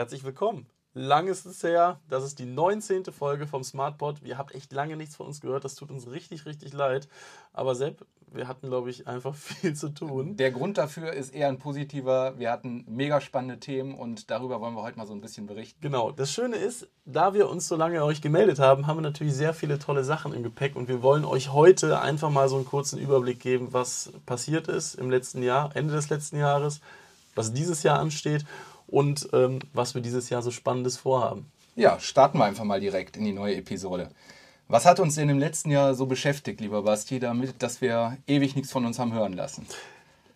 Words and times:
Herzlich 0.00 0.24
willkommen. 0.24 0.64
Lang 0.94 1.28
ist 1.28 1.44
es 1.44 1.62
her. 1.62 2.00
Das 2.08 2.24
ist 2.24 2.38
die 2.38 2.46
19. 2.46 3.04
Folge 3.12 3.46
vom 3.46 3.62
SmartPod. 3.62 4.22
Ihr 4.24 4.38
habt 4.38 4.54
echt 4.54 4.72
lange 4.72 4.96
nichts 4.96 5.14
von 5.14 5.26
uns 5.26 5.42
gehört. 5.42 5.62
Das 5.62 5.74
tut 5.74 5.90
uns 5.90 6.10
richtig, 6.10 6.46
richtig 6.46 6.72
leid. 6.72 7.06
Aber 7.52 7.74
Sepp, 7.74 8.06
wir 8.32 8.48
hatten, 8.48 8.68
glaube 8.68 8.88
ich, 8.88 9.06
einfach 9.06 9.34
viel 9.34 9.74
zu 9.74 9.90
tun. 9.90 10.38
Der 10.38 10.52
Grund 10.52 10.78
dafür 10.78 11.12
ist 11.12 11.34
eher 11.34 11.48
ein 11.48 11.58
positiver. 11.58 12.38
Wir 12.38 12.50
hatten 12.50 12.86
mega 12.88 13.20
spannende 13.20 13.60
Themen 13.60 13.92
und 13.92 14.30
darüber 14.30 14.62
wollen 14.62 14.74
wir 14.74 14.80
heute 14.80 14.96
mal 14.96 15.06
so 15.06 15.12
ein 15.12 15.20
bisschen 15.20 15.46
berichten. 15.46 15.82
Genau. 15.82 16.12
Das 16.12 16.32
Schöne 16.32 16.56
ist, 16.56 16.88
da 17.04 17.34
wir 17.34 17.50
uns 17.50 17.68
so 17.68 17.76
lange 17.76 18.02
euch 18.02 18.22
gemeldet 18.22 18.58
haben, 18.58 18.86
haben 18.86 18.96
wir 18.96 19.02
natürlich 19.02 19.34
sehr 19.34 19.52
viele 19.52 19.78
tolle 19.78 20.02
Sachen 20.02 20.32
im 20.32 20.42
Gepäck 20.42 20.76
und 20.76 20.88
wir 20.88 21.02
wollen 21.02 21.26
euch 21.26 21.52
heute 21.52 22.00
einfach 22.00 22.30
mal 22.30 22.48
so 22.48 22.56
einen 22.56 22.64
kurzen 22.64 22.98
Überblick 22.98 23.38
geben, 23.38 23.74
was 23.74 24.14
passiert 24.24 24.66
ist 24.66 24.94
im 24.94 25.10
letzten 25.10 25.42
Jahr, 25.42 25.76
Ende 25.76 25.92
des 25.92 26.08
letzten 26.08 26.38
Jahres, 26.38 26.80
was 27.34 27.52
dieses 27.52 27.82
Jahr 27.82 27.98
ansteht 27.98 28.46
und 28.90 29.28
ähm, 29.32 29.60
was 29.72 29.94
wir 29.94 30.02
dieses 30.02 30.30
Jahr 30.30 30.42
so 30.42 30.50
Spannendes 30.50 30.96
vorhaben. 30.96 31.50
Ja, 31.76 31.98
starten 32.00 32.38
wir 32.38 32.44
einfach 32.44 32.64
mal 32.64 32.80
direkt 32.80 33.16
in 33.16 33.24
die 33.24 33.32
neue 33.32 33.56
Episode. 33.56 34.10
Was 34.68 34.86
hat 34.86 35.00
uns 35.00 35.16
denn 35.16 35.28
im 35.28 35.38
letzten 35.38 35.70
Jahr 35.70 35.94
so 35.94 36.06
beschäftigt, 36.06 36.60
lieber 36.60 36.82
Basti, 36.82 37.18
damit, 37.18 37.62
dass 37.62 37.80
wir 37.80 38.18
ewig 38.26 38.54
nichts 38.54 38.70
von 38.70 38.84
uns 38.84 38.98
haben 38.98 39.12
hören 39.12 39.32
lassen? 39.32 39.66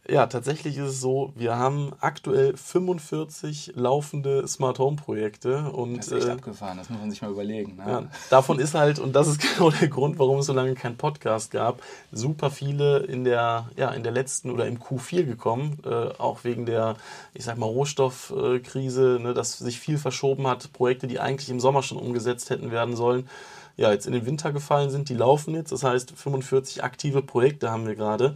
Ja, 0.07 0.27
tatsächlich 0.27 0.77
ist 0.77 0.91
es 0.91 1.01
so, 1.01 1.33
wir 1.35 1.57
haben 1.57 1.93
aktuell 2.01 2.55
45 2.57 3.73
laufende 3.75 4.47
Smart 4.47 4.79
Home 4.79 4.97
Projekte. 4.97 5.71
Und, 5.71 5.97
das 5.97 6.09
ist 6.09 6.13
echt 6.13 6.27
äh, 6.27 6.33
abgefahren, 6.33 6.77
das 6.77 6.91
muss 6.91 7.01
man 7.01 7.11
sich 7.11 7.23
mal 7.23 7.31
überlegen. 7.31 7.77
Ne? 7.77 7.85
Ja, 7.87 8.03
davon 8.29 8.59
ist 8.59 8.75
halt, 8.75 8.99
und 8.99 9.15
das 9.15 9.29
ist 9.29 9.41
genau 9.57 9.71
der 9.71 9.89
Grund, 9.89 10.19
warum 10.19 10.41
es 10.41 10.47
so 10.47 10.53
lange 10.53 10.75
keinen 10.75 10.99
Podcast 10.99 11.51
gab, 11.51 11.81
super 12.13 12.51
viele 12.51 12.99
in 12.99 13.25
der, 13.25 13.71
ja, 13.77 13.93
in 13.93 14.03
der 14.03 14.13
letzten 14.13 14.51
oder 14.51 14.67
im 14.67 14.79
Q4 14.79 15.25
gekommen, 15.25 15.79
äh, 15.87 15.89
auch 15.89 16.45
wegen 16.45 16.67
der, 16.67 16.97
ich 17.33 17.45
sag 17.45 17.57
mal, 17.57 17.67
Rohstoffkrise, 17.67 19.19
ne, 19.23 19.33
dass 19.33 19.59
sich 19.59 19.81
viel 19.81 19.97
verschoben 19.97 20.47
hat, 20.47 20.71
Projekte, 20.75 21.07
die 21.07 21.19
eigentlich 21.19 21.49
im 21.49 21.61
Sommer 21.61 21.83
schon 21.83 21.97
umgesetzt 21.97 22.51
hätten 22.51 22.71
werden 22.71 22.95
sollen 22.95 23.27
ja, 23.77 23.91
jetzt 23.91 24.07
in 24.07 24.13
den 24.13 24.25
Winter 24.25 24.53
gefallen 24.53 24.91
sind, 24.91 25.09
die 25.09 25.15
laufen 25.15 25.53
jetzt. 25.55 25.73
Das 25.73 25.83
heißt, 25.83 26.13
45 26.13 26.85
aktive 26.85 27.23
Projekte 27.23 27.73
haben 27.73 27.89
wir 27.89 27.97
gerade 27.97 28.35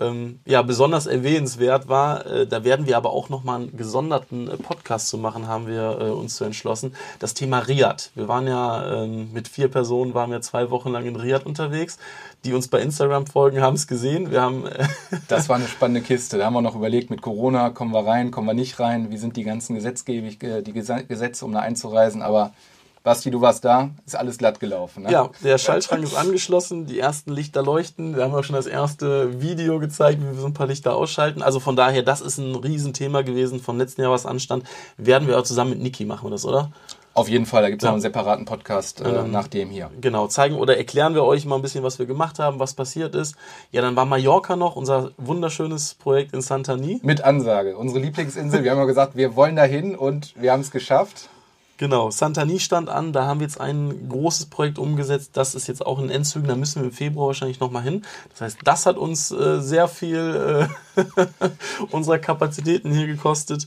ähm, 0.00 0.40
ja, 0.46 0.62
besonders 0.62 1.06
erwähnenswert 1.06 1.88
war. 1.88 2.24
Äh, 2.26 2.46
da 2.46 2.64
werden 2.64 2.86
wir 2.86 2.96
aber 2.96 3.10
auch 3.10 3.28
nochmal 3.28 3.60
einen 3.60 3.76
gesonderten 3.76 4.48
äh, 4.48 4.56
Podcast 4.56 5.08
zu 5.08 5.18
machen, 5.18 5.48
haben 5.48 5.66
wir 5.66 5.98
äh, 6.00 6.10
uns 6.10 6.36
zu 6.36 6.44
entschlossen. 6.44 6.94
Das 7.18 7.34
Thema 7.34 7.58
Riad. 7.58 8.10
Wir 8.14 8.26
waren 8.28 8.46
ja 8.46 9.02
ähm, 9.02 9.32
mit 9.32 9.48
vier 9.48 9.68
Personen, 9.68 10.14
waren 10.14 10.30
wir 10.30 10.40
zwei 10.40 10.70
Wochen 10.70 10.90
lang 10.90 11.04
in 11.04 11.16
Riad 11.16 11.44
unterwegs. 11.44 11.98
Die 12.44 12.54
uns 12.54 12.68
bei 12.68 12.80
Instagram 12.80 13.26
folgen, 13.26 13.60
haben 13.60 13.76
es 13.76 13.86
gesehen. 13.86 14.30
Wir 14.30 14.40
haben 14.40 14.66
äh, 14.66 14.86
das 15.28 15.48
war 15.48 15.56
eine 15.56 15.68
spannende 15.68 16.00
Kiste. 16.00 16.38
Da 16.38 16.46
haben 16.46 16.54
wir 16.54 16.62
noch 16.62 16.76
überlegt, 16.76 17.10
mit 17.10 17.20
Corona 17.20 17.70
kommen 17.70 17.92
wir 17.92 18.06
rein, 18.06 18.30
kommen 18.30 18.46
wir 18.46 18.54
nicht 18.54 18.80
rein. 18.80 19.10
Wie 19.10 19.18
sind 19.18 19.36
die 19.36 19.44
ganzen 19.44 19.74
Gesetzgebig, 19.74 20.42
äh, 20.42 20.62
die 20.62 20.72
Gesetze, 20.72 21.44
um 21.44 21.52
da 21.52 21.60
einzureisen? 21.60 22.22
Aber 22.22 22.52
Basti, 23.02 23.30
du 23.30 23.40
warst 23.40 23.64
da, 23.64 23.90
ist 24.06 24.14
alles 24.14 24.38
glatt 24.38 24.60
gelaufen. 24.60 25.02
Ne? 25.02 25.10
Ja, 25.10 25.30
der 25.42 25.58
Schaltschrank 25.58 26.04
ist 26.04 26.14
angeschlossen, 26.14 26.86
die 26.86 27.00
ersten 27.00 27.32
Lichter 27.32 27.62
leuchten. 27.62 28.14
Wir 28.14 28.24
haben 28.24 28.34
auch 28.34 28.44
schon 28.44 28.54
das 28.54 28.66
erste 28.66 29.40
Video 29.40 29.80
gezeigt, 29.80 30.20
wie 30.20 30.26
wir 30.26 30.34
so 30.34 30.46
ein 30.46 30.54
paar 30.54 30.68
Lichter 30.68 30.94
ausschalten. 30.94 31.42
Also 31.42 31.58
von 31.58 31.74
daher, 31.74 32.02
das 32.02 32.20
ist 32.20 32.38
ein 32.38 32.54
Riesenthema 32.54 33.22
gewesen 33.22 33.60
vom 33.60 33.76
letzten 33.76 34.02
Jahr, 34.02 34.12
was 34.12 34.24
anstand. 34.24 34.64
Werden 34.96 35.26
wir 35.26 35.38
auch 35.38 35.42
zusammen 35.42 35.70
mit 35.70 35.80
Niki 35.80 36.04
machen 36.04 36.26
wir 36.26 36.30
das, 36.30 36.44
oder? 36.44 36.70
Auf 37.14 37.28
jeden 37.28 37.44
Fall, 37.44 37.62
da 37.62 37.68
gibt 37.68 37.82
es 37.82 37.84
ja. 37.84 37.90
noch 37.90 37.96
einen 37.96 38.02
separaten 38.02 38.46
Podcast 38.46 39.02
äh, 39.02 39.08
ähm, 39.08 39.30
nach 39.32 39.46
dem 39.46 39.68
hier. 39.68 39.90
Genau, 40.00 40.28
zeigen 40.28 40.54
oder 40.54 40.78
erklären 40.78 41.14
wir 41.14 41.24
euch 41.24 41.44
mal 41.44 41.56
ein 41.56 41.62
bisschen, 41.62 41.84
was 41.84 41.98
wir 41.98 42.06
gemacht 42.06 42.38
haben, 42.38 42.58
was 42.58 42.72
passiert 42.72 43.14
ist. 43.14 43.34
Ja, 43.70 43.82
dann 43.82 43.96
war 43.96 44.06
Mallorca 44.06 44.56
noch, 44.56 44.76
unser 44.76 45.10
wunderschönes 45.18 45.94
Projekt 45.94 46.32
in 46.32 46.40
Santani. 46.40 47.00
Mit 47.02 47.22
Ansage, 47.22 47.76
unsere 47.76 48.00
Lieblingsinsel. 48.00 48.64
Wir 48.64 48.70
haben 48.70 48.78
ja 48.78 48.86
gesagt, 48.86 49.14
wir 49.14 49.36
wollen 49.36 49.56
dahin 49.56 49.94
und 49.94 50.34
wir 50.40 50.52
haben 50.52 50.60
es 50.60 50.70
geschafft. 50.70 51.28
Genau, 51.82 52.12
Santani 52.12 52.60
stand 52.60 52.88
an, 52.88 53.12
da 53.12 53.26
haben 53.26 53.40
wir 53.40 53.44
jetzt 53.44 53.60
ein 53.60 54.08
großes 54.08 54.46
Projekt 54.46 54.78
umgesetzt, 54.78 55.30
das 55.32 55.56
ist 55.56 55.66
jetzt 55.66 55.84
auch 55.84 55.98
in 55.98 56.10
Endzügen, 56.10 56.46
da 56.46 56.54
müssen 56.54 56.80
wir 56.80 56.84
im 56.84 56.92
Februar 56.92 57.26
wahrscheinlich 57.26 57.58
nochmal 57.58 57.82
hin. 57.82 58.02
Das 58.30 58.40
heißt, 58.40 58.58
das 58.62 58.86
hat 58.86 58.96
uns 58.96 59.32
äh, 59.32 59.60
sehr 59.60 59.88
viel 59.88 60.68
äh, 60.96 61.02
unserer 61.90 62.20
Kapazitäten 62.20 62.92
hier 62.92 63.08
gekostet. 63.08 63.66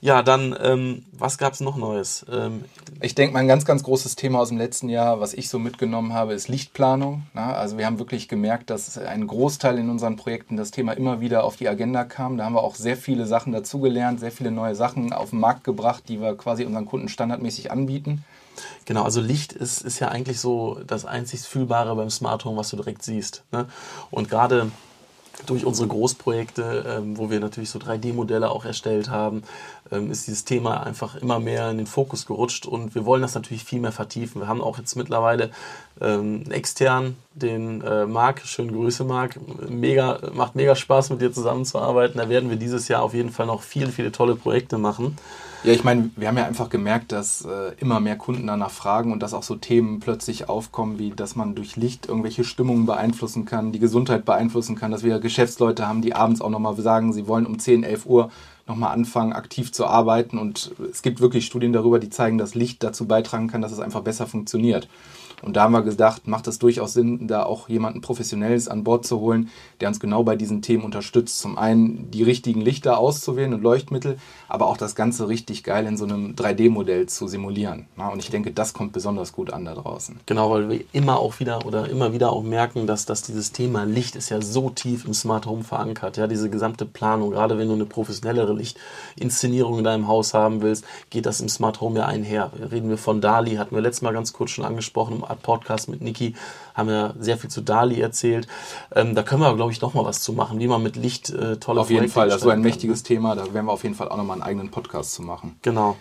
Ja, 0.00 0.22
dann, 0.22 0.56
ähm, 0.62 1.04
was 1.10 1.38
gab 1.38 1.54
es 1.54 1.60
noch 1.60 1.76
Neues? 1.76 2.24
Ähm, 2.30 2.64
ich 3.00 3.16
denke, 3.16 3.34
mein 3.34 3.48
ganz, 3.48 3.64
ganz 3.64 3.82
großes 3.82 4.14
Thema 4.14 4.38
aus 4.38 4.50
dem 4.50 4.58
letzten 4.58 4.88
Jahr, 4.88 5.18
was 5.20 5.34
ich 5.34 5.48
so 5.48 5.58
mitgenommen 5.58 6.14
habe, 6.14 6.34
ist 6.34 6.46
Lichtplanung. 6.46 7.26
Na, 7.34 7.54
also 7.54 7.78
wir 7.78 7.86
haben 7.86 7.98
wirklich 7.98 8.28
gemerkt, 8.28 8.70
dass 8.70 8.96
ein 8.96 9.26
Großteil 9.26 9.76
in 9.76 9.90
unseren 9.90 10.14
Projekten 10.14 10.56
das 10.56 10.70
Thema 10.70 10.92
immer 10.92 11.20
wieder 11.20 11.42
auf 11.42 11.56
die 11.56 11.68
Agenda 11.68 12.04
kam. 12.04 12.36
Da 12.36 12.44
haben 12.44 12.54
wir 12.54 12.62
auch 12.62 12.76
sehr 12.76 12.96
viele 12.96 13.26
Sachen 13.26 13.52
dazugelernt, 13.52 14.20
sehr 14.20 14.30
viele 14.30 14.52
neue 14.52 14.76
Sachen 14.76 15.12
auf 15.12 15.30
den 15.30 15.40
Markt 15.40 15.64
gebracht, 15.64 16.04
die 16.06 16.20
wir 16.20 16.36
quasi 16.36 16.64
unseren 16.64 16.86
Kunden 16.86 17.08
standardmäßig 17.08 17.72
anbieten. 17.72 18.24
Genau, 18.84 19.02
also 19.02 19.20
Licht 19.20 19.52
ist, 19.52 19.82
ist 19.82 19.98
ja 19.98 20.08
eigentlich 20.08 20.38
so 20.38 20.80
das 20.86 21.06
einzig 21.06 21.40
Fühlbare 21.40 21.94
beim 21.96 22.10
Smart 22.10 22.44
Home, 22.44 22.56
was 22.56 22.70
du 22.70 22.76
direkt 22.76 23.02
siehst. 23.02 23.42
Ne? 23.50 23.66
Und 24.10 24.30
gerade 24.30 24.70
durch 25.46 25.64
unsere 25.64 25.88
Großprojekte, 25.88 26.84
ähm, 26.98 27.16
wo 27.16 27.30
wir 27.30 27.40
natürlich 27.40 27.70
so 27.70 27.78
3D-Modelle 27.78 28.50
auch 28.50 28.64
erstellt 28.64 29.10
haben, 29.10 29.42
ähm, 29.90 30.10
ist 30.10 30.26
dieses 30.26 30.44
Thema 30.44 30.82
einfach 30.82 31.16
immer 31.16 31.38
mehr 31.38 31.70
in 31.70 31.78
den 31.78 31.86
Fokus 31.86 32.26
gerutscht 32.26 32.66
und 32.66 32.94
wir 32.94 33.04
wollen 33.04 33.22
das 33.22 33.34
natürlich 33.34 33.64
viel 33.64 33.80
mehr 33.80 33.92
vertiefen. 33.92 34.40
Wir 34.40 34.48
haben 34.48 34.60
auch 34.60 34.78
jetzt 34.78 34.96
mittlerweile 34.96 35.50
ähm, 36.00 36.50
extern 36.50 37.16
den 37.34 37.82
äh, 37.82 38.06
Marc, 38.06 38.42
schöne 38.44 38.72
Grüße 38.72 39.04
Marc, 39.04 39.38
mega, 39.68 40.18
macht 40.32 40.54
mega 40.54 40.74
Spaß 40.74 41.10
mit 41.10 41.20
dir 41.20 41.32
zusammenzuarbeiten. 41.32 42.18
Da 42.18 42.28
werden 42.28 42.50
wir 42.50 42.56
dieses 42.56 42.88
Jahr 42.88 43.02
auf 43.02 43.14
jeden 43.14 43.30
Fall 43.30 43.46
noch 43.46 43.62
viele, 43.62 43.90
viele 43.90 44.12
tolle 44.12 44.36
Projekte 44.36 44.78
machen. 44.78 45.16
Ja, 45.64 45.72
ich 45.72 45.82
meine, 45.82 46.10
wir 46.14 46.28
haben 46.28 46.36
ja 46.36 46.46
einfach 46.46 46.70
gemerkt, 46.70 47.10
dass 47.10 47.44
äh, 47.44 47.72
immer 47.78 47.98
mehr 47.98 48.16
Kunden 48.16 48.46
danach 48.46 48.70
fragen 48.70 49.12
und 49.12 49.22
dass 49.22 49.34
auch 49.34 49.42
so 49.42 49.56
Themen 49.56 49.98
plötzlich 49.98 50.48
aufkommen, 50.48 50.98
wie 51.00 51.10
dass 51.10 51.34
man 51.34 51.56
durch 51.56 51.74
Licht 51.76 52.06
irgendwelche 52.06 52.44
Stimmungen 52.44 52.86
beeinflussen 52.86 53.44
kann, 53.44 53.72
die 53.72 53.80
Gesundheit 53.80 54.24
beeinflussen 54.24 54.76
kann, 54.76 54.92
dass 54.92 55.02
wir 55.02 55.18
Geschäftsleute 55.18 55.88
haben, 55.88 56.00
die 56.00 56.14
abends 56.14 56.40
auch 56.40 56.50
nochmal 56.50 56.76
sagen, 56.76 57.12
sie 57.12 57.26
wollen 57.26 57.44
um 57.44 57.58
10, 57.58 57.82
11 57.82 58.06
Uhr 58.06 58.30
nochmal 58.68 58.92
anfangen, 58.92 59.32
aktiv 59.32 59.72
zu 59.72 59.86
arbeiten. 59.86 60.38
Und 60.38 60.72
es 60.90 61.02
gibt 61.02 61.20
wirklich 61.20 61.46
Studien 61.46 61.72
darüber, 61.72 61.98
die 61.98 62.10
zeigen, 62.10 62.38
dass 62.38 62.54
Licht 62.54 62.82
dazu 62.82 63.06
beitragen 63.06 63.48
kann, 63.48 63.62
dass 63.62 63.72
es 63.72 63.80
einfach 63.80 64.02
besser 64.02 64.26
funktioniert. 64.26 64.88
Und 65.42 65.56
da 65.56 65.62
haben 65.62 65.72
wir 65.72 65.82
gedacht, 65.82 66.26
macht 66.26 66.46
es 66.48 66.58
durchaus 66.58 66.92
Sinn, 66.92 67.28
da 67.28 67.44
auch 67.44 67.68
jemanden 67.68 68.00
Professionelles 68.00 68.68
an 68.68 68.84
Bord 68.84 69.06
zu 69.06 69.20
holen, 69.20 69.50
der 69.80 69.88
uns 69.88 70.00
genau 70.00 70.22
bei 70.24 70.36
diesen 70.36 70.62
Themen 70.62 70.84
unterstützt. 70.84 71.38
Zum 71.40 71.58
einen 71.58 72.10
die 72.10 72.22
richtigen 72.22 72.60
Lichter 72.60 72.98
auszuwählen 72.98 73.54
und 73.54 73.62
Leuchtmittel, 73.62 74.18
aber 74.48 74.66
auch 74.66 74.76
das 74.76 74.94
Ganze 74.94 75.28
richtig 75.28 75.62
geil 75.62 75.86
in 75.86 75.96
so 75.96 76.04
einem 76.04 76.34
3D-Modell 76.34 77.06
zu 77.06 77.28
simulieren. 77.28 77.86
und 77.96 78.18
ich 78.18 78.30
denke, 78.30 78.52
das 78.52 78.72
kommt 78.72 78.92
besonders 78.92 79.32
gut 79.32 79.52
an 79.52 79.64
da 79.64 79.74
draußen. 79.74 80.18
Genau, 80.26 80.50
weil 80.50 80.68
wir 80.68 80.80
immer 80.92 81.18
auch 81.18 81.38
wieder 81.40 81.66
oder 81.66 81.88
immer 81.88 82.12
wieder 82.12 82.32
auch 82.32 82.42
merken, 82.42 82.86
dass, 82.86 83.06
dass 83.06 83.22
dieses 83.22 83.52
Thema 83.52 83.84
Licht 83.84 84.16
ist 84.16 84.30
ja 84.30 84.40
so 84.40 84.70
tief 84.70 85.04
im 85.04 85.14
Smart 85.14 85.46
Home 85.46 85.64
verankert. 85.64 86.16
Ja, 86.16 86.26
diese 86.26 86.50
gesamte 86.50 86.84
Planung, 86.84 87.30
gerade 87.30 87.58
wenn 87.58 87.68
du 87.68 87.74
eine 87.74 87.86
professionellere 87.86 88.52
Lichtinszenierung 88.58 89.78
in 89.78 89.84
deinem 89.84 90.08
Haus 90.08 90.34
haben 90.34 90.60
willst, 90.62 90.84
geht 91.10 91.26
das 91.26 91.40
im 91.40 91.48
Smart 91.48 91.80
Home 91.80 92.00
ja 92.00 92.06
einher. 92.06 92.50
Reden 92.70 92.90
wir 92.90 92.98
von 92.98 93.20
DALI, 93.20 93.56
hatten 93.56 93.74
wir 93.74 93.82
letztes 93.82 94.02
Mal 94.02 94.12
ganz 94.12 94.32
kurz 94.32 94.50
schon 94.50 94.64
angesprochen, 94.64 95.22
Podcast 95.42 95.88
mit 95.88 96.02
Niki 96.02 96.34
haben 96.78 96.88
wir 96.88 97.14
sehr 97.18 97.36
viel 97.36 97.50
zu 97.50 97.60
Dali 97.60 98.00
erzählt. 98.00 98.46
Ähm, 98.94 99.14
da 99.16 99.22
können 99.24 99.42
wir, 99.42 99.54
glaube 99.56 99.72
ich, 99.72 99.80
noch 99.80 99.94
mal 99.94 100.04
was 100.04 100.22
zu 100.22 100.32
machen, 100.32 100.60
wie 100.60 100.68
man 100.68 100.82
mit 100.82 100.94
Licht 100.94 101.28
äh, 101.30 101.56
tolle 101.56 101.80
Auf 101.80 101.90
jeden 101.90 102.08
Fall, 102.08 102.28
das 102.28 102.36
ist 102.36 102.42
so 102.42 102.50
ein 102.50 102.62
mächtiges 102.62 103.02
Thema. 103.02 103.34
Da 103.34 103.52
werden 103.52 103.66
wir 103.66 103.72
auf 103.72 103.82
jeden 103.82 103.96
Fall 103.96 104.08
auch 104.08 104.16
noch 104.16 104.24
mal 104.24 104.34
einen 104.34 104.42
eigenen 104.42 104.70
Podcast 104.70 105.12
zu 105.12 105.22
machen. 105.22 105.56
Genau. 105.62 105.96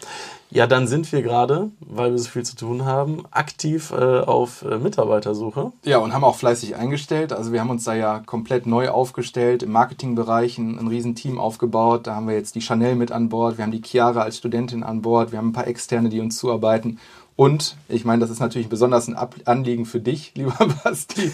Ja, 0.50 0.66
dann 0.66 0.88
sind 0.88 1.12
wir 1.12 1.22
gerade, 1.22 1.72
weil 1.82 2.12
wir 2.12 2.20
so 2.20 2.30
viel 2.30 2.44
zu 2.44 2.56
tun 2.56 2.86
haben, 2.86 3.26
aktiv 3.32 3.92
äh, 3.92 4.20
auf 4.22 4.64
äh, 4.64 4.78
Mitarbeitersuche. 4.78 5.74
Ja, 5.84 5.98
und 5.98 6.14
haben 6.14 6.24
auch 6.24 6.38
fleißig 6.38 6.76
eingestellt. 6.76 7.34
Also 7.34 7.52
wir 7.52 7.60
haben 7.60 7.70
uns 7.70 7.84
da 7.84 7.94
ja 7.94 8.20
komplett 8.20 8.66
neu 8.66 8.90
aufgestellt, 8.90 9.62
im 9.64 9.72
Marketingbereich 9.72 10.58
ein, 10.58 10.80
ein 10.80 10.88
Riesenteam 10.88 11.38
aufgebaut. 11.38 12.08
Da 12.08 12.16
haben 12.16 12.28
wir 12.28 12.36
jetzt 12.36 12.56
die 12.56 12.62
Chanel 12.62 12.96
mit 12.96 13.12
an 13.12 13.28
Bord, 13.28 13.58
wir 13.58 13.66
haben 13.66 13.72
die 13.72 13.82
Chiara 13.84 14.22
als 14.22 14.38
Studentin 14.38 14.84
an 14.84 15.02
Bord, 15.02 15.32
wir 15.32 15.40
haben 15.40 15.50
ein 15.50 15.54
paar 15.54 15.68
Externe, 15.68 16.10
die 16.10 16.22
uns 16.22 16.38
zuarbeiten. 16.38 17.00
Und 17.38 17.78
ich 17.88 18.04
meine, 18.04 18.20
das 18.20 18.32
ist 18.32 18.40
natürlich 18.40 18.68
besonders 18.68 19.08
ein 19.08 19.16
Anliegen 19.46 19.86
für 19.86 20.00
dich, 20.00 20.32
lieber 20.36 20.58
Basti, 20.84 21.32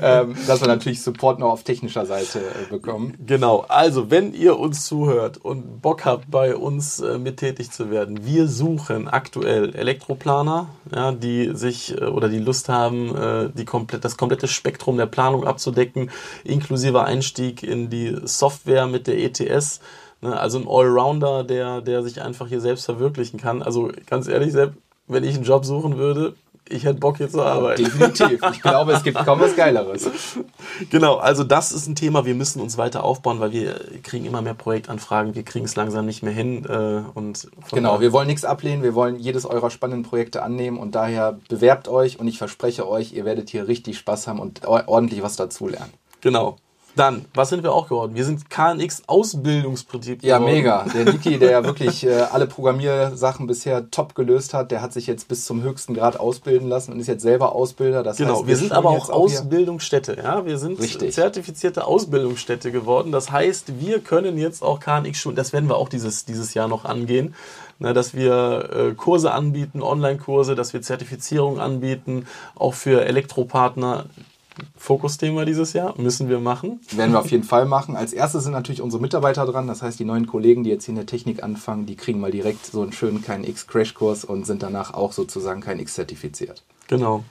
ähm, 0.00 0.36
dass 0.46 0.60
wir 0.60 0.68
natürlich 0.68 1.02
Support 1.02 1.40
noch 1.40 1.50
auf 1.50 1.64
technischer 1.64 2.06
Seite 2.06 2.38
äh, 2.38 2.70
bekommen. 2.70 3.18
Genau, 3.26 3.64
also 3.68 4.12
wenn 4.12 4.32
ihr 4.32 4.60
uns 4.60 4.86
zuhört 4.86 5.38
und 5.38 5.82
Bock 5.82 6.04
habt, 6.04 6.30
bei 6.30 6.54
uns 6.54 7.00
äh, 7.00 7.18
mit 7.18 7.38
tätig 7.38 7.72
zu 7.72 7.90
werden, 7.90 8.24
wir 8.24 8.46
suchen 8.46 9.08
aktuell 9.08 9.74
Elektroplaner, 9.74 10.68
ja, 10.94 11.10
die 11.10 11.50
sich 11.54 12.00
äh, 12.00 12.04
oder 12.04 12.28
die 12.28 12.38
Lust 12.38 12.68
haben, 12.68 13.16
äh, 13.16 13.48
die 13.52 13.64
komplett, 13.64 14.04
das 14.04 14.16
komplette 14.16 14.46
Spektrum 14.46 14.98
der 14.98 15.06
Planung 15.06 15.44
abzudecken, 15.44 16.12
inklusive 16.44 17.02
Einstieg 17.02 17.64
in 17.64 17.90
die 17.90 18.16
Software 18.22 18.86
mit 18.86 19.08
der 19.08 19.18
ETS. 19.18 19.80
Ne, 20.20 20.38
also 20.38 20.58
ein 20.58 20.68
Allrounder, 20.68 21.42
der, 21.42 21.80
der 21.80 22.04
sich 22.04 22.22
einfach 22.22 22.46
hier 22.46 22.60
selbst 22.60 22.84
verwirklichen 22.84 23.40
kann. 23.40 23.62
Also 23.62 23.90
ganz 24.06 24.28
ehrlich, 24.28 24.52
Sepp, 24.52 24.74
wenn 25.10 25.24
ich 25.24 25.34
einen 25.34 25.44
Job 25.44 25.64
suchen 25.64 25.96
würde, 25.96 26.34
ich 26.72 26.84
hätte 26.84 27.00
Bock 27.00 27.16
hier 27.16 27.28
zu 27.28 27.42
arbeiten. 27.42 27.82
Definitiv. 27.82 28.40
Ich 28.52 28.62
glaube, 28.62 28.92
es 28.92 29.02
gibt 29.02 29.18
kaum 29.24 29.40
was 29.40 29.56
Geileres. 29.56 30.08
Genau, 30.88 31.16
also 31.16 31.42
das 31.42 31.72
ist 31.72 31.88
ein 31.88 31.96
Thema, 31.96 32.24
wir 32.24 32.34
müssen 32.34 32.60
uns 32.60 32.78
weiter 32.78 33.02
aufbauen, 33.02 33.40
weil 33.40 33.52
wir 33.52 33.80
kriegen 34.02 34.24
immer 34.24 34.40
mehr 34.40 34.54
Projektanfragen, 34.54 35.34
wir 35.34 35.42
kriegen 35.42 35.64
es 35.64 35.74
langsam 35.74 36.06
nicht 36.06 36.22
mehr 36.22 36.32
hin. 36.32 36.64
Äh, 36.64 37.02
und 37.12 37.48
genau, 37.72 38.00
wir 38.00 38.12
wollen 38.12 38.28
nichts 38.28 38.44
ablehnen, 38.44 38.82
wir 38.82 38.94
wollen 38.94 39.16
jedes 39.16 39.46
eurer 39.46 39.70
spannenden 39.70 40.08
Projekte 40.08 40.42
annehmen 40.42 40.78
und 40.78 40.94
daher 40.94 41.38
bewerbt 41.48 41.88
euch 41.88 42.20
und 42.20 42.28
ich 42.28 42.38
verspreche 42.38 42.88
euch, 42.88 43.12
ihr 43.12 43.24
werdet 43.24 43.50
hier 43.50 43.66
richtig 43.66 43.98
Spaß 43.98 44.28
haben 44.28 44.38
und 44.38 44.64
ordentlich 44.64 45.22
was 45.22 45.36
dazulernen. 45.36 45.92
Genau. 46.20 46.56
Dann, 46.96 47.24
was 47.34 47.50
sind 47.50 47.62
wir 47.62 47.72
auch 47.72 47.88
geworden? 47.88 48.14
Wir 48.14 48.24
sind 48.24 48.50
KNX 48.50 49.04
Ausbildungsprinzip 49.06 50.22
Ja, 50.22 50.38
mega. 50.38 50.84
Der 50.92 51.04
Niki, 51.12 51.38
der 51.38 51.50
ja 51.52 51.64
wirklich 51.64 52.04
äh, 52.04 52.22
alle 52.32 52.46
Programmiersachen 52.46 53.46
bisher 53.46 53.90
top 53.90 54.14
gelöst 54.14 54.54
hat, 54.54 54.70
der 54.70 54.82
hat 54.82 54.92
sich 54.92 55.06
jetzt 55.06 55.28
bis 55.28 55.44
zum 55.44 55.62
höchsten 55.62 55.94
Grad 55.94 56.18
ausbilden 56.18 56.68
lassen 56.68 56.92
und 56.92 57.00
ist 57.00 57.06
jetzt 57.06 57.22
selber 57.22 57.54
Ausbilder. 57.54 58.02
Das 58.02 58.16
genau, 58.16 58.34
heißt, 58.34 58.42
wir, 58.42 58.48
wir 58.48 58.56
sind 58.56 58.72
aber 58.72 58.90
auch 58.90 59.08
Ausbildungsstätte. 59.08 60.16
Ja, 60.16 60.44
wir 60.44 60.58
sind 60.58 60.80
Richtig. 60.80 61.14
zertifizierte 61.14 61.86
Ausbildungsstätte 61.86 62.72
geworden. 62.72 63.12
Das 63.12 63.30
heißt, 63.30 63.80
wir 63.80 64.00
können 64.00 64.36
jetzt 64.36 64.62
auch 64.62 64.80
KNX 64.80 65.18
schulen. 65.18 65.36
Das 65.36 65.52
werden 65.52 65.68
wir 65.68 65.76
auch 65.76 65.88
dieses, 65.88 66.24
dieses 66.24 66.54
Jahr 66.54 66.68
noch 66.68 66.84
angehen. 66.84 67.34
Na, 67.78 67.94
dass 67.94 68.12
wir 68.12 68.68
äh, 68.74 68.94
Kurse 68.94 69.32
anbieten, 69.32 69.82
Online-Kurse, 69.82 70.54
dass 70.54 70.74
wir 70.74 70.82
Zertifizierung 70.82 71.60
anbieten, 71.60 72.26
auch 72.54 72.74
für 72.74 73.06
Elektropartner. 73.06 74.04
Fokusthema 74.76 75.44
dieses 75.44 75.72
Jahr. 75.72 75.98
Müssen 75.98 76.28
wir 76.28 76.40
machen. 76.40 76.80
Werden 76.90 77.12
wir 77.12 77.20
auf 77.20 77.30
jeden 77.30 77.44
Fall 77.44 77.66
machen. 77.66 77.96
Als 77.96 78.12
erstes 78.12 78.44
sind 78.44 78.52
natürlich 78.52 78.82
unsere 78.82 79.00
Mitarbeiter 79.00 79.46
dran. 79.46 79.66
Das 79.66 79.82
heißt, 79.82 79.98
die 79.98 80.04
neuen 80.04 80.26
Kollegen, 80.26 80.64
die 80.64 80.70
jetzt 80.70 80.84
hier 80.84 80.92
in 80.92 80.96
der 80.96 81.06
Technik 81.06 81.42
anfangen, 81.42 81.86
die 81.86 81.96
kriegen 81.96 82.20
mal 82.20 82.30
direkt 82.30 82.66
so 82.66 82.82
einen 82.82 82.92
schönen 82.92 83.22
KNX-Crashkurs 83.22 84.24
und 84.24 84.46
sind 84.46 84.62
danach 84.62 84.94
auch 84.94 85.12
sozusagen 85.12 85.60
KNX 85.60 85.94
zertifiziert. 85.94 86.62
Genau. 86.88 87.24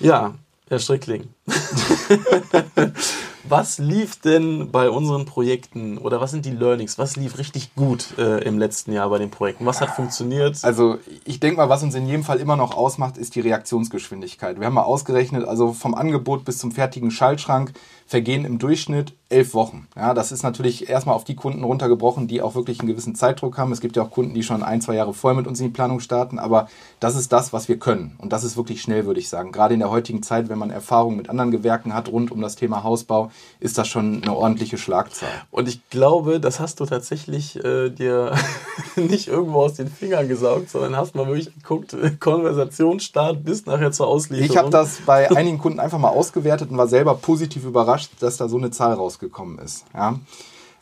Ja, 0.00 0.34
Herr 0.68 0.78
Strickling. 0.78 1.28
was 3.48 3.78
lief 3.78 4.16
denn 4.20 4.70
bei 4.70 4.90
unseren 4.90 5.24
Projekten 5.24 5.98
oder 5.98 6.20
was 6.20 6.30
sind 6.30 6.44
die 6.44 6.50
Learnings? 6.50 6.98
Was 6.98 7.16
lief 7.16 7.38
richtig 7.38 7.74
gut 7.74 8.16
äh, 8.18 8.42
im 8.44 8.58
letzten 8.58 8.92
Jahr 8.92 9.08
bei 9.10 9.18
den 9.18 9.30
Projekten? 9.30 9.66
Was 9.66 9.80
hat 9.80 9.90
funktioniert? 9.90 10.58
Also 10.62 10.98
ich 11.24 11.40
denke 11.40 11.56
mal, 11.56 11.68
was 11.68 11.82
uns 11.82 11.94
in 11.94 12.06
jedem 12.06 12.24
Fall 12.24 12.38
immer 12.38 12.56
noch 12.56 12.76
ausmacht, 12.76 13.18
ist 13.18 13.34
die 13.34 13.40
Reaktionsgeschwindigkeit. 13.40 14.58
Wir 14.58 14.66
haben 14.66 14.74
mal 14.74 14.82
ausgerechnet, 14.82 15.46
also 15.46 15.72
vom 15.72 15.94
Angebot 15.94 16.44
bis 16.44 16.58
zum 16.58 16.72
fertigen 16.72 17.10
Schaltschrank 17.10 17.72
vergehen 18.06 18.44
im 18.44 18.58
Durchschnitt 18.58 19.14
elf 19.30 19.54
Wochen. 19.54 19.88
Ja, 19.96 20.12
das 20.12 20.32
ist 20.32 20.42
natürlich 20.42 20.90
erstmal 20.90 21.14
auf 21.14 21.24
die 21.24 21.34
Kunden 21.34 21.64
runtergebrochen, 21.64 22.28
die 22.28 22.42
auch 22.42 22.54
wirklich 22.54 22.80
einen 22.80 22.88
gewissen 22.88 23.14
Zeitdruck 23.14 23.56
haben. 23.56 23.72
Es 23.72 23.80
gibt 23.80 23.96
ja 23.96 24.02
auch 24.02 24.10
Kunden, 24.10 24.34
die 24.34 24.42
schon 24.42 24.62
ein, 24.62 24.82
zwei 24.82 24.94
Jahre 24.94 25.14
vorher 25.14 25.36
mit 25.36 25.46
uns 25.46 25.60
in 25.60 25.68
die 25.68 25.72
Planung 25.72 26.00
starten, 26.00 26.38
aber 26.38 26.68
das 27.00 27.16
ist 27.16 27.32
das, 27.32 27.54
was 27.54 27.68
wir 27.68 27.78
können. 27.78 28.14
Und 28.18 28.34
das 28.34 28.44
ist 28.44 28.56
wirklich 28.56 28.82
schnell, 28.82 29.06
würde 29.06 29.18
ich 29.18 29.30
sagen. 29.30 29.50
Gerade 29.50 29.72
in 29.72 29.80
der 29.80 29.90
heutigen 29.90 30.22
Zeit, 30.22 30.50
wenn 30.50 30.58
man 30.58 30.70
Erfahrung 30.70 31.16
mit 31.16 31.30
anderen 31.30 31.50
Gewerken 31.50 31.94
hat 31.94 32.10
rund 32.10 32.30
um 32.30 32.42
das 32.42 32.56
Thema 32.56 32.82
Hausbau, 32.82 33.30
ist 33.60 33.78
das 33.78 33.88
schon 33.88 34.22
eine 34.22 34.34
ordentliche 34.34 34.78
Schlagzahl. 34.78 35.28
Und 35.50 35.68
ich 35.68 35.88
glaube, 35.90 36.40
das 36.40 36.60
hast 36.60 36.80
du 36.80 36.86
tatsächlich 36.86 37.62
äh, 37.64 37.90
dir 37.90 38.34
nicht 38.96 39.28
irgendwo 39.28 39.62
aus 39.62 39.74
den 39.74 39.88
Fingern 39.88 40.28
gesaugt, 40.28 40.70
sondern 40.70 40.96
hast 40.96 41.14
mal 41.14 41.26
wirklich 41.26 41.54
geguckt, 41.54 41.96
Konversationsstart 42.20 43.44
bis 43.44 43.66
nachher 43.66 43.92
zur 43.92 44.08
Auslieferung. 44.08 44.50
Ich 44.50 44.56
habe 44.56 44.70
das 44.70 45.00
bei 45.06 45.30
einigen 45.36 45.58
Kunden 45.58 45.80
einfach 45.80 45.98
mal 45.98 46.08
ausgewertet 46.08 46.70
und 46.70 46.78
war 46.78 46.88
selber 46.88 47.14
positiv 47.14 47.64
überrascht, 47.64 48.10
dass 48.20 48.36
da 48.36 48.48
so 48.48 48.56
eine 48.56 48.70
Zahl 48.70 48.94
rausgekommen 48.94 49.58
ist. 49.58 49.84
Ja. 49.94 50.18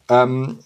Ähm, 0.09 0.59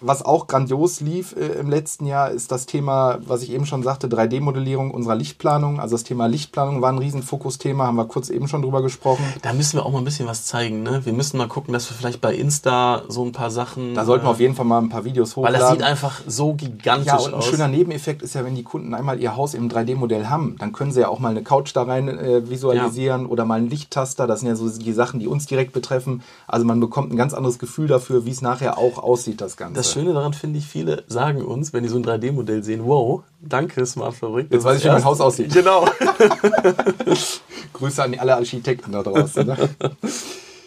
was 0.00 0.24
auch 0.24 0.46
grandios 0.46 1.00
lief 1.00 1.34
äh, 1.36 1.58
im 1.58 1.68
letzten 1.68 2.06
Jahr, 2.06 2.30
ist 2.30 2.52
das 2.52 2.66
Thema, 2.66 3.18
was 3.26 3.42
ich 3.42 3.50
eben 3.50 3.66
schon 3.66 3.82
sagte, 3.82 4.08
3D-Modellierung 4.08 4.90
unserer 4.90 5.14
Lichtplanung. 5.14 5.80
Also 5.80 5.94
das 5.94 6.04
Thema 6.04 6.26
Lichtplanung 6.26 6.82
war 6.82 6.92
ein 6.92 6.98
Riesenfokusthema, 6.98 7.86
haben 7.86 7.96
wir 7.96 8.06
kurz 8.06 8.30
eben 8.30 8.48
schon 8.48 8.62
drüber 8.62 8.82
gesprochen. 8.82 9.24
Da 9.42 9.52
müssen 9.52 9.78
wir 9.78 9.86
auch 9.86 9.92
mal 9.92 9.98
ein 9.98 10.04
bisschen 10.04 10.26
was 10.26 10.44
zeigen. 10.44 10.82
Ne? 10.82 11.04
Wir 11.04 11.12
müssen 11.12 11.38
mal 11.38 11.48
gucken, 11.48 11.72
dass 11.72 11.90
wir 11.90 11.96
vielleicht 11.96 12.20
bei 12.20 12.34
Insta 12.34 13.02
so 13.08 13.24
ein 13.24 13.32
paar 13.32 13.50
Sachen. 13.50 13.94
Da 13.94 14.04
sollten 14.04 14.24
wir 14.24 14.30
auf 14.30 14.40
jeden 14.40 14.54
Fall 14.54 14.64
mal 14.64 14.78
ein 14.78 14.88
paar 14.88 15.04
Videos 15.04 15.36
hochladen. 15.36 15.54
Weil 15.54 15.60
das 15.60 15.70
sieht 15.70 15.82
einfach 15.82 16.20
so 16.26 16.54
gigantisch 16.54 17.12
aus. 17.12 17.22
Ja, 17.22 17.26
und 17.26 17.34
ein 17.34 17.38
aus. 17.38 17.46
schöner 17.46 17.68
Nebeneffekt 17.68 18.22
ist 18.22 18.34
ja, 18.34 18.44
wenn 18.44 18.54
die 18.54 18.62
Kunden 18.62 18.94
einmal 18.94 19.20
ihr 19.20 19.36
Haus 19.36 19.54
im 19.54 19.68
3D-Modell 19.68 20.26
haben, 20.28 20.56
dann 20.58 20.72
können 20.72 20.92
sie 20.92 21.00
ja 21.00 21.08
auch 21.08 21.18
mal 21.18 21.30
eine 21.30 21.42
Couch 21.42 21.74
da 21.74 21.82
rein 21.82 22.08
äh, 22.08 22.48
visualisieren 22.48 23.22
ja. 23.22 23.28
oder 23.28 23.44
mal 23.44 23.58
einen 23.58 23.70
Lichttaster. 23.70 24.26
Das 24.26 24.40
sind 24.40 24.48
ja 24.48 24.56
so 24.56 24.68
die 24.68 24.92
Sachen, 24.92 25.20
die 25.20 25.26
uns 25.26 25.46
direkt 25.46 25.72
betreffen. 25.72 26.22
Also 26.46 26.66
man 26.66 26.80
bekommt 26.80 27.12
ein 27.12 27.16
ganz 27.16 27.34
anderes 27.34 27.58
Gefühl 27.58 27.86
dafür, 27.86 28.24
wie 28.24 28.30
es 28.30 28.42
nachher 28.42 28.78
auch 28.78 28.98
aussieht, 28.98 29.40
das 29.40 29.53
Ganze. 29.56 29.74
Das 29.74 29.92
Schöne 29.92 30.12
daran 30.12 30.34
finde 30.34 30.58
ich, 30.58 30.66
viele 30.66 31.04
sagen 31.08 31.42
uns, 31.42 31.72
wenn 31.72 31.82
die 31.82 31.88
so 31.88 31.96
ein 31.96 32.04
3D-Modell 32.04 32.62
sehen, 32.62 32.84
wow, 32.84 33.22
danke 33.40 33.84
Smart 33.86 34.14
Fabrik. 34.14 34.48
Jetzt 34.50 34.64
weiß 34.64 34.78
ich, 34.78 34.84
wie 34.84 34.88
mein 34.88 35.04
Haus 35.04 35.20
aussieht. 35.20 35.52
Genau. 35.52 35.84
Grüße 37.72 38.02
an 38.02 38.18
alle 38.18 38.36
Architekten 38.36 38.92
da 38.92 39.02
draußen. 39.02 39.46
Ne? 39.46 39.56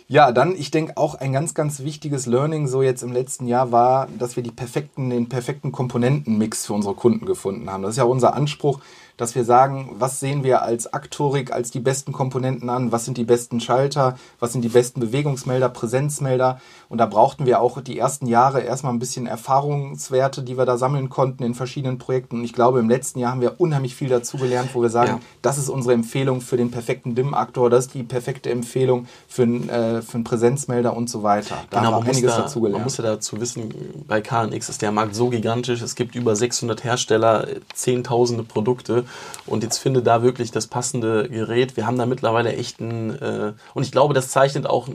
Ja, 0.10 0.32
dann, 0.32 0.56
ich 0.56 0.72
denke 0.72 0.96
auch 0.96 1.16
ein 1.16 1.34
ganz, 1.34 1.54
ganz 1.54 1.82
wichtiges 1.82 2.28
Learning 2.28 2.68
so 2.68 2.82
jetzt 2.82 3.04
im 3.04 3.12
letzten 3.12 3.46
Jahr 3.46 3.74
war, 3.74 4.08
dass 4.18 4.38
wir 4.38 4.44
die 4.44 4.52
perfekten, 4.52 5.10
den 5.10 5.28
perfekten 5.28 5.74
Komponentenmix 5.74 6.66
für 6.66 6.74
unsere 6.74 6.94
Kunden 6.94 7.26
gefunden 7.26 7.70
haben. 7.70 7.84
Das 7.84 7.92
ist 7.92 7.98
ja 7.98 8.06
unser 8.06 8.34
Anspruch, 8.34 8.80
dass 9.18 9.34
wir 9.34 9.44
sagen, 9.44 9.96
was 9.98 10.20
sehen 10.20 10.44
wir 10.44 10.62
als 10.62 10.94
Aktorik 10.94 11.52
als 11.52 11.72
die 11.72 11.80
besten 11.80 12.14
Komponenten 12.14 12.70
an, 12.70 12.92
was 12.92 13.06
sind 13.06 13.18
die 13.18 13.24
besten 13.24 13.60
Schalter, 13.60 14.18
was 14.40 14.54
sind 14.54 14.62
die 14.62 14.70
besten 14.70 15.00
Bewegungsmelder, 15.00 15.70
Präsenzmelder. 15.70 16.62
Und 16.88 17.00
da 17.00 17.08
brauchten 17.08 17.46
wir 17.46 17.60
auch 17.60 17.82
die 17.82 17.98
ersten 17.98 18.28
Jahre 18.28 18.62
erstmal 18.62 18.94
ein 18.94 19.00
bisschen 19.00 19.26
Erfahrungswerte, 19.26 20.44
die 20.44 20.58
wir 20.58 20.66
da 20.66 20.78
sammeln 20.78 21.10
konnten 21.10 21.44
in 21.44 21.56
verschiedenen 21.56 21.98
Projekten. 21.98 22.38
Und 22.38 22.44
ich 22.46 22.54
glaube, 22.54 22.80
im 22.80 22.90
letzten 22.90 23.20
Jahr 23.20 23.32
haben 23.32 23.42
wir 23.42 23.60
unheimlich 23.60 23.96
viel 23.96 24.08
dazugelernt, 24.08 24.70
wo 24.74 24.82
wir 24.84 24.90
sagen, 24.90 25.14
ja. 25.14 25.20
das 25.42 25.58
ist 25.58 25.70
unsere 25.70 25.94
Empfehlung 25.94 26.42
für 26.42 26.56
den 26.56 26.70
perfekten 26.70 27.16
DIM-Aktor, 27.16 27.70
das 27.70 27.88
ist 27.88 27.96
die 27.96 28.04
perfekte 28.04 28.52
Empfehlung 28.52 29.08
für, 29.28 29.44
einen, 29.44 29.68
äh, 29.68 30.02
für 30.04 30.16
einen 30.16 30.24
Präsenzmelder 30.24 30.96
und 30.96 31.10
so 31.10 31.24
weiter. 31.24 31.58
Da 31.72 31.80
genau, 31.80 31.94
haben 31.94 32.06
wir 32.06 32.12
einiges 32.12 32.36
da, 32.36 32.42
dazugelernt. 32.44 32.80
Man 32.80 32.84
muss 32.84 32.98
ja 32.98 33.04
dazu 33.04 33.42
wissen, 33.42 33.74
bei 34.08 34.22
KNX 34.22 34.70
ist 34.70 34.82
der 34.82 34.92
Markt 34.92 35.16
so 35.16 35.30
gigantisch, 35.30 35.82
es 35.82 35.96
gibt 35.96 36.16
über 36.16 36.36
600 36.36 36.84
Hersteller, 36.84 37.48
zehntausende 37.74 38.44
Produkte 38.44 39.07
und 39.46 39.64
jetzt 39.64 39.78
finde 39.78 40.02
da 40.02 40.22
wirklich 40.22 40.52
das 40.52 40.68
passende 40.68 41.30
Gerät. 41.30 41.78
Wir 41.78 41.88
haben 41.88 41.98
da 41.98 42.06
mittlerweile 42.06 42.54
echt 42.54 42.82
einen, 42.82 43.12
äh, 43.22 43.54
und 43.74 43.84
ich 43.84 43.92
glaube, 43.92 44.14
das 44.14 44.30
zeichnet 44.30 44.68
auch 44.68 44.88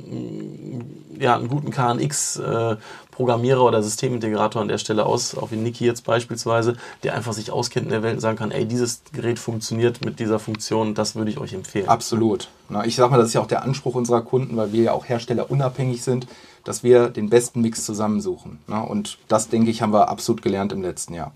ja, 1.19 1.37
einen 1.37 1.49
guten 1.49 1.71
KNX-Programmierer 1.71 3.61
äh, 3.61 3.65
oder 3.65 3.83
Systemintegrator 3.83 4.61
an 4.61 4.69
der 4.69 4.79
Stelle 4.79 5.07
aus, 5.07 5.37
auch 5.37 5.51
wie 5.51 5.57
Niki 5.57 5.85
jetzt 5.85 6.05
beispielsweise, 6.05 6.77
der 7.03 7.15
einfach 7.15 7.33
sich 7.33 7.51
auskennt 7.51 7.87
in 7.87 7.93
der 7.93 8.03
Welt 8.03 8.15
und 8.15 8.21
sagen 8.21 8.37
kann, 8.37 8.51
ey, 8.51 8.67
dieses 8.67 9.03
Gerät 9.13 9.39
funktioniert 9.39 10.05
mit 10.05 10.19
dieser 10.19 10.39
Funktion, 10.39 10.95
das 10.95 11.15
würde 11.15 11.31
ich 11.31 11.39
euch 11.39 11.53
empfehlen. 11.53 11.89
Absolut. 11.89 12.49
Na, 12.69 12.85
ich 12.85 12.97
sag 12.97 13.11
mal, 13.11 13.19
das 13.19 13.29
ist 13.29 13.35
ja 13.35 13.41
auch 13.41 13.47
der 13.47 13.63
Anspruch 13.63 13.95
unserer 13.95 14.23
Kunden, 14.23 14.57
weil 14.57 14.73
wir 14.73 14.83
ja 14.83 14.93
auch 14.93 15.09
herstellerunabhängig 15.09 16.03
sind, 16.03 16.27
dass 16.65 16.83
wir 16.83 17.09
den 17.09 17.29
besten 17.29 17.61
Mix 17.61 17.85
zusammensuchen. 17.85 18.59
Na, 18.67 18.81
und 18.81 19.19
das, 19.29 19.49
denke 19.49 19.71
ich, 19.71 19.83
haben 19.83 19.93
wir 19.93 20.09
absolut 20.09 20.43
gelernt 20.43 20.73
im 20.73 20.83
letzten 20.83 21.15
Jahr. 21.15 21.33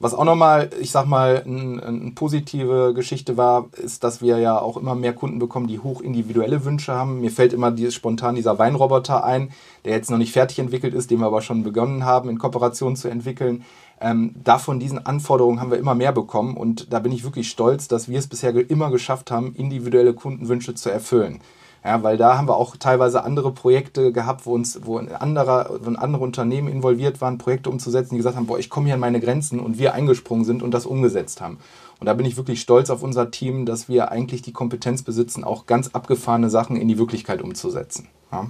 Was 0.00 0.14
auch 0.14 0.24
nochmal, 0.24 0.70
ich 0.80 0.92
sag 0.92 1.06
mal, 1.06 1.42
eine 1.44 1.82
ein 1.82 2.14
positive 2.14 2.94
Geschichte 2.94 3.36
war, 3.36 3.66
ist, 3.72 4.04
dass 4.04 4.22
wir 4.22 4.38
ja 4.38 4.56
auch 4.60 4.76
immer 4.76 4.94
mehr 4.94 5.12
Kunden 5.12 5.40
bekommen, 5.40 5.66
die 5.66 5.80
hoch 5.80 6.00
individuelle 6.00 6.64
Wünsche 6.64 6.92
haben. 6.92 7.20
Mir 7.20 7.32
fällt 7.32 7.52
immer 7.52 7.72
dieses, 7.72 7.96
spontan 7.96 8.36
dieser 8.36 8.60
Weinroboter 8.60 9.24
ein, 9.24 9.50
der 9.84 9.96
jetzt 9.96 10.08
noch 10.08 10.18
nicht 10.18 10.32
fertig 10.32 10.60
entwickelt 10.60 10.94
ist, 10.94 11.10
den 11.10 11.18
wir 11.18 11.26
aber 11.26 11.42
schon 11.42 11.64
begonnen 11.64 12.04
haben, 12.04 12.28
in 12.28 12.38
Kooperation 12.38 12.94
zu 12.94 13.08
entwickeln. 13.08 13.64
Ähm, 14.00 14.36
davon 14.44 14.78
diesen 14.78 15.04
Anforderungen 15.04 15.60
haben 15.60 15.72
wir 15.72 15.78
immer 15.78 15.96
mehr 15.96 16.12
bekommen 16.12 16.56
und 16.56 16.92
da 16.92 17.00
bin 17.00 17.10
ich 17.10 17.24
wirklich 17.24 17.50
stolz, 17.50 17.88
dass 17.88 18.08
wir 18.08 18.20
es 18.20 18.28
bisher 18.28 18.54
immer 18.70 18.92
geschafft 18.92 19.32
haben, 19.32 19.52
individuelle 19.56 20.14
Kundenwünsche 20.14 20.76
zu 20.76 20.90
erfüllen. 20.90 21.40
Ja, 21.84 22.02
weil 22.02 22.16
da 22.16 22.36
haben 22.36 22.48
wir 22.48 22.56
auch 22.56 22.76
teilweise 22.76 23.24
andere 23.24 23.52
Projekte 23.52 24.12
gehabt, 24.12 24.46
wo 24.46 24.54
uns, 24.54 24.80
wo 24.84 24.98
anderer, 24.98 25.78
wo 25.80 25.90
andere 25.90 26.24
Unternehmen 26.24 26.68
involviert 26.68 27.20
waren, 27.20 27.38
Projekte 27.38 27.70
umzusetzen, 27.70 28.14
die 28.14 28.18
gesagt 28.18 28.36
haben, 28.36 28.46
boah, 28.46 28.58
ich 28.58 28.68
komme 28.68 28.86
hier 28.86 28.94
an 28.94 29.00
meine 29.00 29.20
Grenzen 29.20 29.60
und 29.60 29.78
wir 29.78 29.94
eingesprungen 29.94 30.44
sind 30.44 30.62
und 30.62 30.72
das 30.72 30.86
umgesetzt 30.86 31.40
haben. 31.40 31.58
Und 32.00 32.06
da 32.06 32.14
bin 32.14 32.26
ich 32.26 32.36
wirklich 32.36 32.60
stolz 32.60 32.90
auf 32.90 33.02
unser 33.02 33.30
Team, 33.30 33.66
dass 33.66 33.88
wir 33.88 34.10
eigentlich 34.10 34.42
die 34.42 34.52
Kompetenz 34.52 35.02
besitzen, 35.02 35.44
auch 35.44 35.66
ganz 35.66 35.88
abgefahrene 35.92 36.50
Sachen 36.50 36.76
in 36.76 36.88
die 36.88 36.98
Wirklichkeit 36.98 37.42
umzusetzen. 37.42 38.08
Ja. 38.30 38.46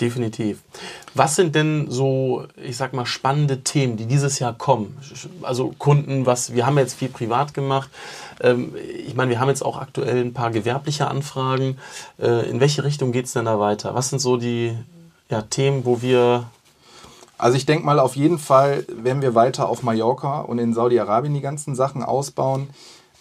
Definitiv. 0.00 0.60
Was 1.14 1.36
sind 1.36 1.54
denn 1.54 1.90
so, 1.90 2.44
ich 2.56 2.76
sag 2.76 2.94
mal, 2.94 3.04
spannende 3.04 3.62
Themen, 3.62 3.96
die 3.96 4.06
dieses 4.06 4.38
Jahr 4.38 4.54
kommen? 4.54 4.96
Also 5.42 5.74
Kunden, 5.78 6.24
was, 6.24 6.54
wir 6.54 6.64
haben 6.64 6.78
jetzt 6.78 6.94
viel 6.94 7.08
privat 7.08 7.52
gemacht. 7.52 7.90
Ähm, 8.40 8.74
ich 9.06 9.14
meine, 9.14 9.30
wir 9.30 9.40
haben 9.40 9.48
jetzt 9.48 9.62
auch 9.62 9.78
aktuell 9.78 10.24
ein 10.24 10.32
paar 10.32 10.50
gewerbliche 10.50 11.08
Anfragen. 11.08 11.76
Äh, 12.18 12.48
in 12.48 12.60
welche 12.60 12.82
Richtung 12.82 13.12
geht 13.12 13.26
es 13.26 13.32
denn 13.34 13.44
da 13.44 13.60
weiter? 13.60 13.94
Was 13.94 14.08
sind 14.08 14.20
so 14.20 14.38
die 14.38 14.74
ja, 15.28 15.42
Themen, 15.42 15.84
wo 15.84 16.00
wir 16.00 16.46
also 17.36 17.56
ich 17.56 17.64
denke 17.64 17.86
mal, 17.86 17.98
auf 17.98 18.16
jeden 18.16 18.38
Fall 18.38 18.84
werden 18.88 19.22
wir 19.22 19.34
weiter 19.34 19.70
auf 19.70 19.82
Mallorca 19.82 20.40
und 20.40 20.58
in 20.58 20.74
Saudi-Arabien 20.74 21.32
die 21.32 21.40
ganzen 21.40 21.74
Sachen 21.74 22.02
ausbauen. 22.02 22.68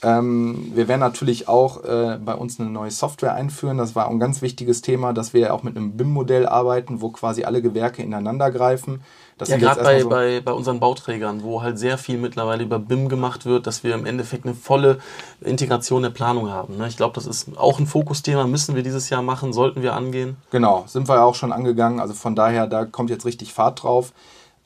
Ähm, 0.01 0.71
wir 0.73 0.87
werden 0.87 1.01
natürlich 1.01 1.47
auch 1.47 1.83
äh, 1.83 2.17
bei 2.23 2.33
uns 2.33 2.59
eine 2.59 2.69
neue 2.69 2.91
Software 2.91 3.33
einführen. 3.33 3.77
Das 3.77 3.95
war 3.95 4.07
ein 4.09 4.19
ganz 4.19 4.41
wichtiges 4.41 4.81
Thema, 4.81 5.11
dass 5.13 5.33
wir 5.33 5.53
auch 5.53 5.63
mit 5.63 5.75
einem 5.75 5.97
BIM-Modell 5.97 6.47
arbeiten, 6.47 7.01
wo 7.01 7.09
quasi 7.09 7.43
alle 7.43 7.61
Gewerke 7.61 8.01
ineinander 8.01 8.49
greifen. 8.49 9.01
Das 9.37 9.49
ja, 9.49 9.57
gerade 9.57 9.81
bei, 9.81 10.01
so 10.01 10.09
bei, 10.09 10.41
bei 10.41 10.51
unseren 10.51 10.81
Bauträgern, 10.81 11.43
wo 11.43 11.61
halt 11.61 11.79
sehr 11.79 11.97
viel 11.97 12.17
mittlerweile 12.17 12.63
über 12.63 12.77
BIM 12.77 13.07
gemacht 13.07 13.45
wird, 13.45 13.67
dass 13.67 13.83
wir 13.85 13.95
im 13.95 14.05
Endeffekt 14.05 14.45
eine 14.45 14.53
volle 14.53 14.99
Integration 15.39 16.03
der 16.03 16.09
Planung 16.09 16.49
haben. 16.49 16.77
Ne? 16.77 16.87
Ich 16.87 16.97
glaube, 16.97 17.15
das 17.15 17.25
ist 17.25 17.57
auch 17.57 17.79
ein 17.79 17.87
Fokusthema, 17.87 18.45
müssen 18.47 18.75
wir 18.75 18.83
dieses 18.83 19.09
Jahr 19.09 19.21
machen, 19.21 19.53
sollten 19.53 19.81
wir 19.81 19.93
angehen. 19.93 20.35
Genau, 20.51 20.83
sind 20.87 21.07
wir 21.07 21.15
ja 21.15 21.23
auch 21.23 21.35
schon 21.35 21.53
angegangen. 21.53 22.01
Also 22.01 22.13
von 22.13 22.35
daher, 22.35 22.67
da 22.67 22.83
kommt 22.83 23.09
jetzt 23.09 23.25
richtig 23.25 23.53
Fahrt 23.53 23.83
drauf. 23.83 24.11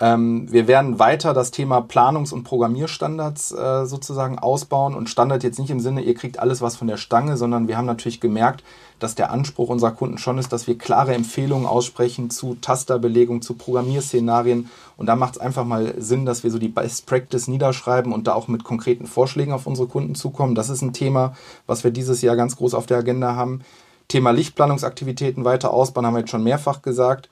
Ähm, 0.03 0.51
wir 0.51 0.67
werden 0.67 0.99
weiter 0.99 1.33
das 1.33 1.51
Thema 1.51 1.79
Planungs- 1.79 2.33
und 2.33 2.43
Programmierstandards 2.43 3.53
äh, 3.53 3.85
sozusagen 3.85 4.37
ausbauen 4.37 4.95
und 4.95 5.09
Standard 5.09 5.43
jetzt 5.43 5.59
nicht 5.59 5.69
im 5.69 5.79
Sinne, 5.79 6.01
ihr 6.01 6.13
kriegt 6.13 6.39
alles 6.39 6.61
was 6.61 6.75
von 6.75 6.87
der 6.87 6.97
Stange, 6.97 7.37
sondern 7.37 7.69
wir 7.69 7.77
haben 7.77 7.85
natürlich 7.85 8.19
gemerkt, 8.19 8.65
dass 8.99 9.15
der 9.15 9.31
Anspruch 9.31 9.69
unserer 9.69 9.91
Kunden 9.91 10.17
schon 10.17 10.39
ist, 10.39 10.51
dass 10.51 10.67
wir 10.67 10.77
klare 10.77 11.13
Empfehlungen 11.13 11.65
aussprechen 11.65 12.29
zu 12.29 12.55
Tasterbelegung, 12.55 13.41
zu 13.41 13.53
Programmierszenarien 13.53 14.69
und 14.97 15.05
da 15.05 15.15
macht 15.15 15.35
es 15.35 15.39
einfach 15.41 15.63
mal 15.63 15.93
Sinn, 16.01 16.25
dass 16.25 16.43
wir 16.43 16.51
so 16.51 16.59
die 16.59 16.67
Best 16.67 17.05
Practice 17.05 17.47
niederschreiben 17.47 18.11
und 18.11 18.27
da 18.27 18.33
auch 18.33 18.49
mit 18.49 18.65
konkreten 18.65 19.05
Vorschlägen 19.07 19.53
auf 19.53 19.67
unsere 19.67 19.87
Kunden 19.87 20.15
zukommen. 20.15 20.53
Das 20.53 20.67
ist 20.67 20.81
ein 20.81 20.91
Thema, 20.91 21.33
was 21.65 21.85
wir 21.85 21.91
dieses 21.91 22.21
Jahr 22.21 22.35
ganz 22.35 22.57
groß 22.57 22.73
auf 22.73 22.87
der 22.87 22.97
Agenda 22.97 23.37
haben. 23.37 23.61
Thema 24.09 24.31
Lichtplanungsaktivitäten 24.31 25.45
weiter 25.45 25.71
ausbauen, 25.71 26.05
haben 26.05 26.15
wir 26.15 26.19
jetzt 26.19 26.31
schon 26.31 26.43
mehrfach 26.43 26.81
gesagt. 26.81 27.29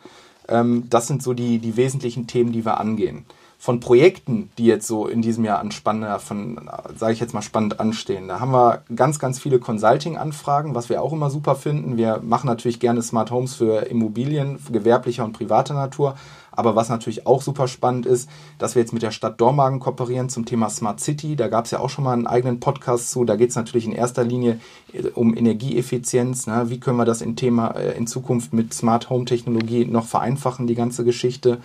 Ähm, 0.51 0.83
das 0.89 1.07
sind 1.07 1.23
so 1.23 1.33
die, 1.33 1.57
die 1.59 1.77
wesentlichen 1.77 2.27
Themen, 2.27 2.51
die 2.51 2.65
wir 2.65 2.79
angehen. 2.79 3.25
Von 3.61 3.79
Projekten, 3.79 4.49
die 4.57 4.65
jetzt 4.65 4.87
so 4.87 5.05
in 5.05 5.21
diesem 5.21 5.45
Jahr 5.45 5.59
an 5.59 5.69
spannender, 5.69 6.17
von, 6.17 6.67
sage 6.97 7.13
ich 7.13 7.19
jetzt 7.19 7.35
mal, 7.35 7.43
spannend 7.43 7.79
anstehen, 7.79 8.27
da 8.27 8.39
haben 8.39 8.51
wir 8.51 8.81
ganz, 8.95 9.19
ganz 9.19 9.37
viele 9.37 9.59
Consulting-Anfragen, 9.59 10.73
was 10.73 10.89
wir 10.89 10.99
auch 10.99 11.13
immer 11.13 11.29
super 11.29 11.53
finden. 11.53 11.95
Wir 11.95 12.21
machen 12.23 12.47
natürlich 12.47 12.79
gerne 12.79 13.03
Smart 13.03 13.29
Homes 13.29 13.53
für 13.53 13.85
Immobilien, 13.85 14.57
gewerblicher 14.71 15.23
und 15.23 15.33
privater 15.33 15.75
Natur, 15.75 16.15
aber 16.51 16.75
was 16.75 16.89
natürlich 16.89 17.27
auch 17.27 17.43
super 17.43 17.67
spannend 17.67 18.07
ist, 18.07 18.27
dass 18.57 18.73
wir 18.73 18.81
jetzt 18.81 18.93
mit 18.93 19.03
der 19.03 19.11
Stadt 19.11 19.39
Dormagen 19.39 19.79
kooperieren 19.79 20.29
zum 20.29 20.45
Thema 20.45 20.67
Smart 20.71 20.99
City. 20.99 21.35
Da 21.35 21.47
gab 21.47 21.65
es 21.65 21.71
ja 21.71 21.81
auch 21.81 21.89
schon 21.91 22.03
mal 22.03 22.13
einen 22.13 22.25
eigenen 22.25 22.59
Podcast 22.59 23.11
zu. 23.11 23.25
Da 23.25 23.35
geht 23.35 23.51
es 23.51 23.55
natürlich 23.55 23.85
in 23.85 23.93
erster 23.93 24.23
Linie 24.23 24.59
äh, 24.91 25.07
um 25.13 25.37
Energieeffizienz. 25.37 26.47
Ne? 26.47 26.71
Wie 26.71 26.79
können 26.79 26.97
wir 26.97 27.05
das 27.05 27.21
in, 27.21 27.35
Thema, 27.35 27.75
äh, 27.75 27.95
in 27.95 28.07
Zukunft 28.07 28.53
mit 28.53 28.73
Smart 28.73 29.11
Home 29.11 29.25
Technologie 29.25 29.85
noch 29.85 30.07
vereinfachen, 30.07 30.65
die 30.65 30.73
ganze 30.73 31.03
Geschichte. 31.03 31.59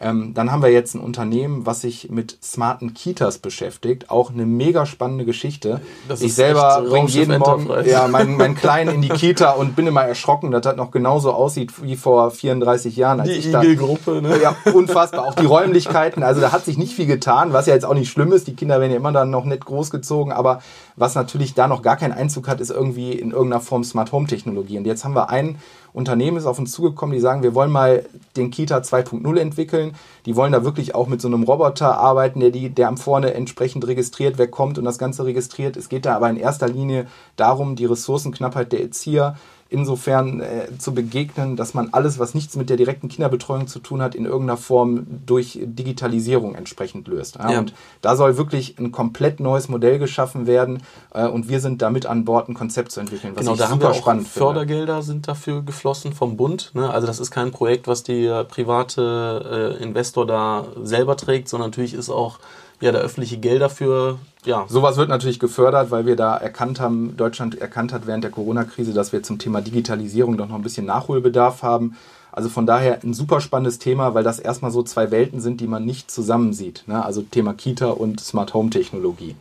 Ähm, 0.00 0.32
dann 0.32 0.52
haben 0.52 0.62
wir 0.62 0.70
jetzt 0.70 0.94
ein 0.94 1.00
Unternehmen, 1.00 1.66
was 1.66 1.80
sich 1.80 2.08
mit 2.08 2.38
smarten 2.42 2.94
Kitas 2.94 3.38
beschäftigt. 3.38 4.10
Auch 4.10 4.30
eine 4.30 4.46
mega 4.46 4.86
spannende 4.86 5.24
Geschichte. 5.24 5.80
Das 6.06 6.20
ich 6.20 6.34
selber 6.34 6.84
bringe 6.88 7.08
jeden 7.08 7.38
Morgen 7.38 7.68
ja, 7.84 8.06
meinen, 8.06 8.36
meinen 8.36 8.54
Kleinen 8.68 8.94
in 8.94 9.02
die 9.02 9.08
Kita 9.08 9.52
und 9.52 9.74
bin 9.74 9.88
immer 9.88 10.04
erschrocken, 10.04 10.52
dass 10.52 10.62
das 10.62 10.76
noch 10.76 10.92
genauso 10.92 11.32
aussieht 11.32 11.82
wie 11.82 11.96
vor 11.96 12.30
34 12.30 12.96
Jahren. 12.96 13.20
Als 13.20 13.28
die 13.28 13.48
Igelgruppe, 13.48 14.22
ne? 14.22 14.40
Ja, 14.40 14.54
unfassbar. 14.72 15.26
Auch 15.26 15.34
die 15.34 15.46
Räumlichkeiten. 15.46 16.22
Also 16.22 16.40
da 16.40 16.52
hat 16.52 16.64
sich 16.64 16.78
nicht 16.78 16.94
viel 16.94 17.06
getan, 17.06 17.52
was 17.52 17.66
ja 17.66 17.74
jetzt 17.74 17.84
auch 17.84 17.94
nicht 17.94 18.10
schlimm 18.10 18.32
ist. 18.32 18.46
Die 18.46 18.54
Kinder 18.54 18.80
werden 18.80 18.92
ja 18.92 18.98
immer 18.98 19.12
dann 19.12 19.30
noch 19.30 19.44
nicht 19.44 19.64
großgezogen. 19.64 20.32
Aber 20.32 20.62
was 20.94 21.16
natürlich 21.16 21.54
da 21.54 21.66
noch 21.66 21.82
gar 21.82 21.96
keinen 21.96 22.12
Einzug 22.12 22.46
hat, 22.46 22.60
ist 22.60 22.70
irgendwie 22.70 23.12
in 23.12 23.32
irgendeiner 23.32 23.60
Form 23.60 23.82
Smart 23.82 24.12
Home 24.12 24.28
Technologie. 24.28 24.78
Und 24.78 24.86
jetzt 24.86 25.04
haben 25.04 25.14
wir 25.14 25.30
einen 25.30 25.58
Unternehmen 25.92 26.36
ist 26.36 26.46
auf 26.46 26.58
uns 26.58 26.72
zugekommen, 26.72 27.14
die 27.14 27.20
sagen, 27.20 27.42
wir 27.42 27.54
wollen 27.54 27.70
mal 27.70 28.04
den 28.36 28.50
Kita 28.50 28.78
2.0 28.78 29.38
entwickeln. 29.38 29.87
Die 30.26 30.36
wollen 30.36 30.52
da 30.52 30.64
wirklich 30.64 30.94
auch 30.94 31.06
mit 31.06 31.20
so 31.20 31.28
einem 31.28 31.42
Roboter 31.42 31.98
arbeiten, 31.98 32.40
der, 32.40 32.50
die, 32.50 32.70
der 32.70 32.88
am 32.88 32.96
vorne 32.96 33.34
entsprechend 33.34 33.86
registriert, 33.86 34.38
wer 34.38 34.48
kommt 34.48 34.78
und 34.78 34.84
das 34.84 34.98
Ganze 34.98 35.24
registriert. 35.24 35.76
Es 35.76 35.88
geht 35.88 36.06
da 36.06 36.16
aber 36.16 36.30
in 36.30 36.36
erster 36.36 36.68
Linie 36.68 37.06
darum, 37.36 37.76
die 37.76 37.86
Ressourcenknappheit 37.86 38.72
der 38.72 38.82
Erzieher 38.82 39.36
insofern 39.70 40.40
äh, 40.40 40.78
zu 40.78 40.94
begegnen, 40.94 41.56
dass 41.56 41.74
man 41.74 41.90
alles, 41.92 42.18
was 42.18 42.34
nichts 42.34 42.56
mit 42.56 42.70
der 42.70 42.78
direkten 42.78 43.08
Kinderbetreuung 43.08 43.66
zu 43.66 43.80
tun 43.80 44.00
hat, 44.00 44.14
in 44.14 44.24
irgendeiner 44.24 44.56
Form 44.56 45.06
durch 45.26 45.58
Digitalisierung 45.62 46.54
entsprechend 46.54 47.06
löst. 47.06 47.36
Ja? 47.36 47.50
Ja. 47.50 47.58
Und 47.58 47.74
da 48.00 48.16
soll 48.16 48.38
wirklich 48.38 48.78
ein 48.78 48.92
komplett 48.92 49.40
neues 49.40 49.68
Modell 49.68 49.98
geschaffen 49.98 50.46
werden 50.46 50.82
äh, 51.12 51.26
und 51.26 51.48
wir 51.50 51.60
sind 51.60 51.82
damit 51.82 52.06
an 52.06 52.24
Bord, 52.24 52.48
ein 52.48 52.54
Konzept 52.54 52.92
zu 52.92 53.00
entwickeln. 53.00 53.34
Was 53.36 53.44
genau, 53.44 53.56
da 53.56 53.68
haben 53.68 53.80
wir 53.80 53.90
auch 53.90 54.22
Fördergelder 54.22 54.94
finde. 54.94 55.02
sind 55.02 55.28
dafür 55.28 55.62
geflossen 55.62 56.14
vom 56.14 56.36
Bund. 56.36 56.70
Ne? 56.74 56.88
Also 56.88 57.06
das 57.06 57.20
ist 57.20 57.30
kein 57.30 57.50
Projekt, 57.50 57.86
was 57.86 58.02
der 58.02 58.44
private 58.44 59.76
äh, 59.78 59.82
Investor 59.82 60.26
da 60.26 60.64
selber 60.82 61.16
trägt, 61.16 61.48
sondern 61.48 61.70
natürlich 61.70 61.92
ist 61.92 62.08
auch 62.08 62.38
ja, 62.80 62.92
da 62.92 62.98
öffentliche 62.98 63.38
Gelder 63.38 63.68
für. 63.68 64.18
Ja. 64.48 64.64
Sowas 64.66 64.96
wird 64.96 65.10
natürlich 65.10 65.38
gefördert, 65.38 65.90
weil 65.90 66.06
wir 66.06 66.16
da 66.16 66.34
erkannt 66.34 66.80
haben, 66.80 67.18
Deutschland 67.18 67.60
erkannt 67.60 67.92
hat 67.92 68.06
während 68.06 68.24
der 68.24 68.30
Corona-Krise, 68.30 68.94
dass 68.94 69.12
wir 69.12 69.22
zum 69.22 69.38
Thema 69.38 69.60
Digitalisierung 69.60 70.38
doch 70.38 70.48
noch 70.48 70.54
ein 70.54 70.62
bisschen 70.62 70.86
Nachholbedarf 70.86 71.62
haben. 71.62 71.98
Also 72.32 72.48
von 72.48 72.64
daher 72.64 73.00
ein 73.04 73.12
super 73.12 73.42
spannendes 73.42 73.78
Thema, 73.78 74.14
weil 74.14 74.24
das 74.24 74.38
erstmal 74.38 74.70
so 74.70 74.82
zwei 74.82 75.10
Welten 75.10 75.42
sind, 75.42 75.60
die 75.60 75.66
man 75.66 75.84
nicht 75.84 76.10
zusammen 76.10 76.54
sieht. 76.54 76.84
Ne? 76.86 77.04
Also 77.04 77.20
Thema 77.20 77.52
Kita 77.52 77.90
und 77.90 78.20
Smart 78.20 78.54
Home 78.54 78.70
Technologie. 78.70 79.36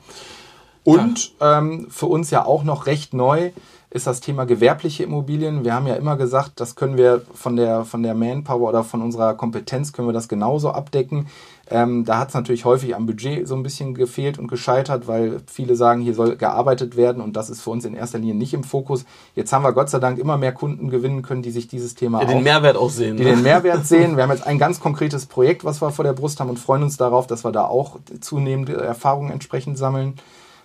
Und 0.83 1.31
ja. 1.39 1.59
ähm, 1.59 1.87
für 1.89 2.07
uns 2.07 2.29
ja 2.29 2.43
auch 2.43 2.65
noch 2.65 2.85
recht 2.85 3.13
neu 3.13 3.51
ist 3.89 4.07
das 4.07 4.19
Thema 4.19 4.45
gewerbliche 4.45 5.03
Immobilien. 5.03 5.63
Wir 5.63 5.73
haben 5.73 5.87
ja 5.87 5.95
immer 5.95 6.17
gesagt, 6.17 6.59
das 6.59 6.75
können 6.75 6.97
wir 6.97 7.21
von 7.33 7.55
der, 7.55 7.85
von 7.85 8.03
der 8.03 8.13
Manpower 8.13 8.69
oder 8.69 8.83
von 8.83 9.01
unserer 9.01 9.35
Kompetenz 9.35 9.93
können 9.93 10.09
wir 10.09 10.13
das 10.13 10.27
genauso 10.27 10.71
abdecken. 10.71 11.27
Ähm, 11.69 12.05
da 12.05 12.19
hat 12.19 12.29
es 12.29 12.33
natürlich 12.33 12.63
häufig 12.63 12.95
am 12.95 13.05
Budget 13.05 13.47
so 13.47 13.55
ein 13.55 13.63
bisschen 13.63 13.93
gefehlt 13.93 14.39
und 14.39 14.47
gescheitert, 14.47 15.07
weil 15.07 15.41
viele 15.47 15.75
sagen, 15.75 16.01
hier 16.01 16.13
soll 16.13 16.37
gearbeitet 16.37 16.95
werden 16.95 17.21
und 17.21 17.35
das 17.35 17.49
ist 17.49 17.61
für 17.61 17.71
uns 17.71 17.83
in 17.83 17.93
erster 17.93 18.19
Linie 18.19 18.35
nicht 18.35 18.53
im 18.53 18.63
Fokus. 18.63 19.05
Jetzt 19.35 19.51
haben 19.51 19.63
wir 19.63 19.73
Gott 19.73 19.89
sei 19.89 19.99
Dank 19.99 20.17
immer 20.17 20.37
mehr 20.37 20.53
Kunden 20.53 20.89
gewinnen 20.89 21.23
können, 21.23 21.41
die 21.41 21.51
sich 21.51 21.67
dieses 21.67 21.95
Thema 21.95 22.21
ja, 22.21 22.27
den 22.27 22.43
Mehrwert 22.43 22.77
auch 22.77 22.89
sehen. 22.89 23.17
Die 23.17 23.23
ne? 23.23 23.31
den 23.31 23.43
Mehrwert 23.43 23.85
sehen. 23.85 24.15
Wir 24.15 24.23
haben 24.23 24.31
jetzt 24.31 24.47
ein 24.47 24.59
ganz 24.59 24.79
konkretes 24.79 25.25
Projekt, 25.25 25.65
was 25.65 25.81
wir 25.81 25.91
vor 25.91 26.05
der 26.05 26.13
Brust 26.13 26.39
haben 26.39 26.49
und 26.49 26.57
freuen 26.57 26.83
uns 26.83 26.95
darauf, 26.95 27.27
dass 27.27 27.43
wir 27.43 27.51
da 27.51 27.65
auch 27.65 27.99
zunehmend 28.21 28.69
Erfahrungen 28.69 29.31
entsprechend 29.31 29.77
sammeln. 29.77 30.15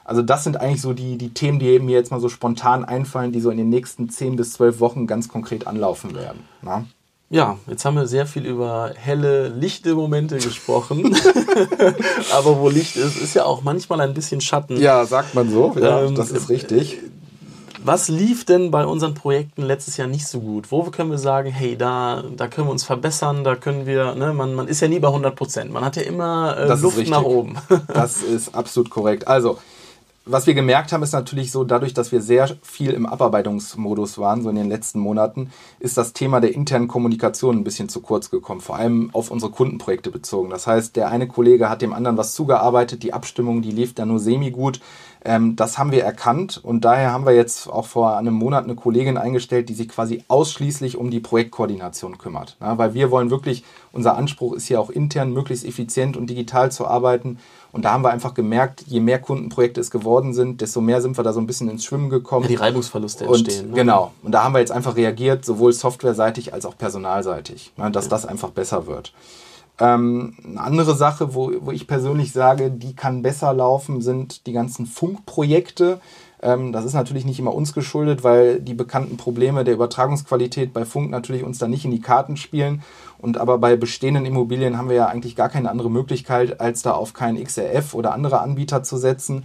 Also 0.04 0.22
das 0.22 0.44
sind 0.44 0.60
eigentlich 0.60 0.82
so 0.82 0.92
die, 0.92 1.16
die 1.16 1.34
Themen, 1.34 1.58
die 1.58 1.78
mir 1.78 1.96
jetzt 1.96 2.10
mal 2.10 2.20
so 2.20 2.28
spontan 2.28 2.84
einfallen, 2.84 3.32
die 3.32 3.40
so 3.40 3.50
in 3.50 3.56
den 3.56 3.68
nächsten 3.68 4.08
10 4.08 4.36
bis 4.36 4.52
12 4.54 4.80
Wochen 4.80 5.06
ganz 5.06 5.28
konkret 5.28 5.66
anlaufen 5.66 6.14
werden. 6.14 6.44
Na? 6.60 6.84
Ja, 7.32 7.56
jetzt 7.66 7.86
haben 7.86 7.96
wir 7.96 8.06
sehr 8.06 8.26
viel 8.26 8.44
über 8.44 8.92
helle, 8.94 9.48
lichte 9.48 9.94
Momente 9.94 10.36
gesprochen. 10.36 11.16
Aber 12.34 12.60
wo 12.60 12.68
Licht 12.68 12.96
ist, 12.96 13.16
ist 13.16 13.32
ja 13.32 13.46
auch 13.46 13.62
manchmal 13.62 14.02
ein 14.02 14.12
bisschen 14.12 14.42
Schatten. 14.42 14.76
Ja, 14.78 15.06
sagt 15.06 15.34
man 15.34 15.50
so. 15.50 15.74
Ja, 15.80 16.02
ähm, 16.02 16.14
das 16.14 16.30
ist 16.30 16.50
richtig. 16.50 16.98
Was 17.82 18.08
lief 18.08 18.44
denn 18.44 18.70
bei 18.70 18.84
unseren 18.84 19.14
Projekten 19.14 19.62
letztes 19.62 19.96
Jahr 19.96 20.08
nicht 20.08 20.26
so 20.26 20.40
gut? 20.40 20.70
Wo 20.70 20.82
können 20.84 21.10
wir 21.10 21.16
sagen, 21.16 21.50
hey, 21.50 21.74
da, 21.74 22.22
da 22.36 22.48
können 22.48 22.66
wir 22.66 22.70
uns 22.72 22.84
verbessern, 22.84 23.44
da 23.44 23.56
können 23.56 23.86
wir, 23.86 24.14
ne, 24.14 24.34
man, 24.34 24.54
man 24.54 24.68
ist 24.68 24.80
ja 24.80 24.88
nie 24.88 24.98
bei 24.98 25.08
100 25.08 25.34
Prozent. 25.34 25.72
Man 25.72 25.86
hat 25.86 25.96
ja 25.96 26.02
immer 26.02 26.54
äh, 26.58 26.74
Luft 26.74 27.08
nach 27.08 27.22
oben. 27.22 27.56
das 27.88 28.22
ist 28.22 28.54
absolut 28.54 28.90
korrekt. 28.90 29.26
Also, 29.26 29.56
was 30.24 30.46
wir 30.46 30.54
gemerkt 30.54 30.92
haben, 30.92 31.02
ist 31.02 31.12
natürlich 31.12 31.50
so, 31.50 31.64
dadurch, 31.64 31.94
dass 31.94 32.12
wir 32.12 32.22
sehr 32.22 32.48
viel 32.62 32.92
im 32.92 33.06
Abarbeitungsmodus 33.06 34.18
waren, 34.18 34.42
so 34.42 34.50
in 34.50 34.56
den 34.56 34.68
letzten 34.68 35.00
Monaten, 35.00 35.50
ist 35.80 35.96
das 35.96 36.12
Thema 36.12 36.40
der 36.40 36.54
internen 36.54 36.86
Kommunikation 36.86 37.58
ein 37.58 37.64
bisschen 37.64 37.88
zu 37.88 38.00
kurz 38.00 38.30
gekommen, 38.30 38.60
vor 38.60 38.76
allem 38.76 39.10
auf 39.12 39.32
unsere 39.32 39.50
Kundenprojekte 39.50 40.10
bezogen. 40.10 40.50
Das 40.50 40.68
heißt, 40.68 40.94
der 40.94 41.08
eine 41.08 41.26
Kollege 41.26 41.68
hat 41.68 41.82
dem 41.82 41.92
anderen 41.92 42.16
was 42.16 42.34
zugearbeitet, 42.34 43.02
die 43.02 43.12
Abstimmung, 43.12 43.62
die 43.62 43.72
lief 43.72 43.94
dann 43.94 44.08
nur 44.08 44.20
semi-gut. 44.20 44.80
Ähm, 45.24 45.56
das 45.56 45.78
haben 45.78 45.92
wir 45.92 46.04
erkannt 46.04 46.60
und 46.62 46.84
daher 46.84 47.12
haben 47.12 47.26
wir 47.26 47.34
jetzt 47.34 47.68
auch 47.68 47.86
vor 47.86 48.16
einem 48.16 48.34
Monat 48.34 48.64
eine 48.64 48.74
Kollegin 48.74 49.16
eingestellt, 49.16 49.68
die 49.68 49.74
sich 49.74 49.88
quasi 49.88 50.24
ausschließlich 50.28 50.96
um 50.96 51.10
die 51.10 51.20
Projektkoordination 51.20 52.18
kümmert. 52.18 52.56
Weil 52.58 52.94
wir 52.94 53.10
wollen 53.10 53.30
wirklich, 53.30 53.64
unser 53.92 54.16
Anspruch 54.16 54.54
ist 54.54 54.66
hier 54.66 54.80
auch 54.80 54.90
intern 54.90 55.32
möglichst 55.32 55.64
effizient 55.64 56.16
und 56.16 56.28
digital 56.28 56.72
zu 56.72 56.86
arbeiten. 56.86 57.38
Und 57.72 57.86
da 57.86 57.92
haben 57.92 58.04
wir 58.04 58.10
einfach 58.10 58.34
gemerkt, 58.34 58.84
je 58.86 59.00
mehr 59.00 59.18
Kundenprojekte 59.18 59.80
es 59.80 59.90
geworden 59.90 60.34
sind, 60.34 60.60
desto 60.60 60.82
mehr 60.82 61.00
sind 61.00 61.16
wir 61.18 61.24
da 61.24 61.32
so 61.32 61.40
ein 61.40 61.46
bisschen 61.46 61.70
ins 61.70 61.84
Schwimmen 61.86 62.10
gekommen. 62.10 62.46
Die 62.46 62.54
Reibungsverluste 62.54 63.24
entstehen. 63.24 63.64
Und, 63.64 63.70
ne? 63.70 63.76
Genau. 63.76 64.12
Und 64.22 64.32
da 64.32 64.44
haben 64.44 64.52
wir 64.52 64.60
jetzt 64.60 64.72
einfach 64.72 64.94
reagiert, 64.94 65.44
sowohl 65.44 65.72
softwareseitig 65.72 66.52
als 66.52 66.66
auch 66.66 66.76
personalseitig, 66.76 67.72
ne, 67.78 67.90
dass 67.90 68.04
ja. 68.04 68.10
das 68.10 68.26
einfach 68.26 68.50
besser 68.50 68.86
wird. 68.86 69.14
Ähm, 69.80 70.36
eine 70.44 70.60
andere 70.60 70.94
Sache, 70.94 71.34
wo, 71.34 71.50
wo 71.60 71.70
ich 71.70 71.86
persönlich 71.86 72.32
sage, 72.32 72.70
die 72.70 72.94
kann 72.94 73.22
besser 73.22 73.54
laufen, 73.54 74.02
sind 74.02 74.46
die 74.46 74.52
ganzen 74.52 74.84
Funkprojekte. 74.84 75.98
Ähm, 76.42 76.72
das 76.72 76.84
ist 76.84 76.94
natürlich 76.94 77.24
nicht 77.24 77.38
immer 77.38 77.54
uns 77.54 77.72
geschuldet, 77.72 78.24
weil 78.24 78.60
die 78.60 78.74
bekannten 78.74 79.16
Probleme 79.16 79.64
der 79.64 79.74
Übertragungsqualität 79.74 80.72
bei 80.72 80.84
Funk 80.84 81.10
natürlich 81.10 81.44
uns 81.44 81.58
da 81.58 81.68
nicht 81.68 81.84
in 81.84 81.92
die 81.92 82.00
Karten 82.00 82.36
spielen. 82.36 82.82
Und 83.18 83.38
aber 83.38 83.58
bei 83.58 83.76
bestehenden 83.76 84.26
Immobilien 84.26 84.76
haben 84.76 84.88
wir 84.88 84.96
ja 84.96 85.06
eigentlich 85.06 85.36
gar 85.36 85.48
keine 85.48 85.70
andere 85.70 85.88
Möglichkeit, 85.88 86.60
als 86.60 86.82
da 86.82 86.90
auf 86.90 87.12
keinen 87.12 87.42
XRF 87.42 87.94
oder 87.94 88.12
andere 88.12 88.40
Anbieter 88.40 88.82
zu 88.82 88.96
setzen. 88.96 89.44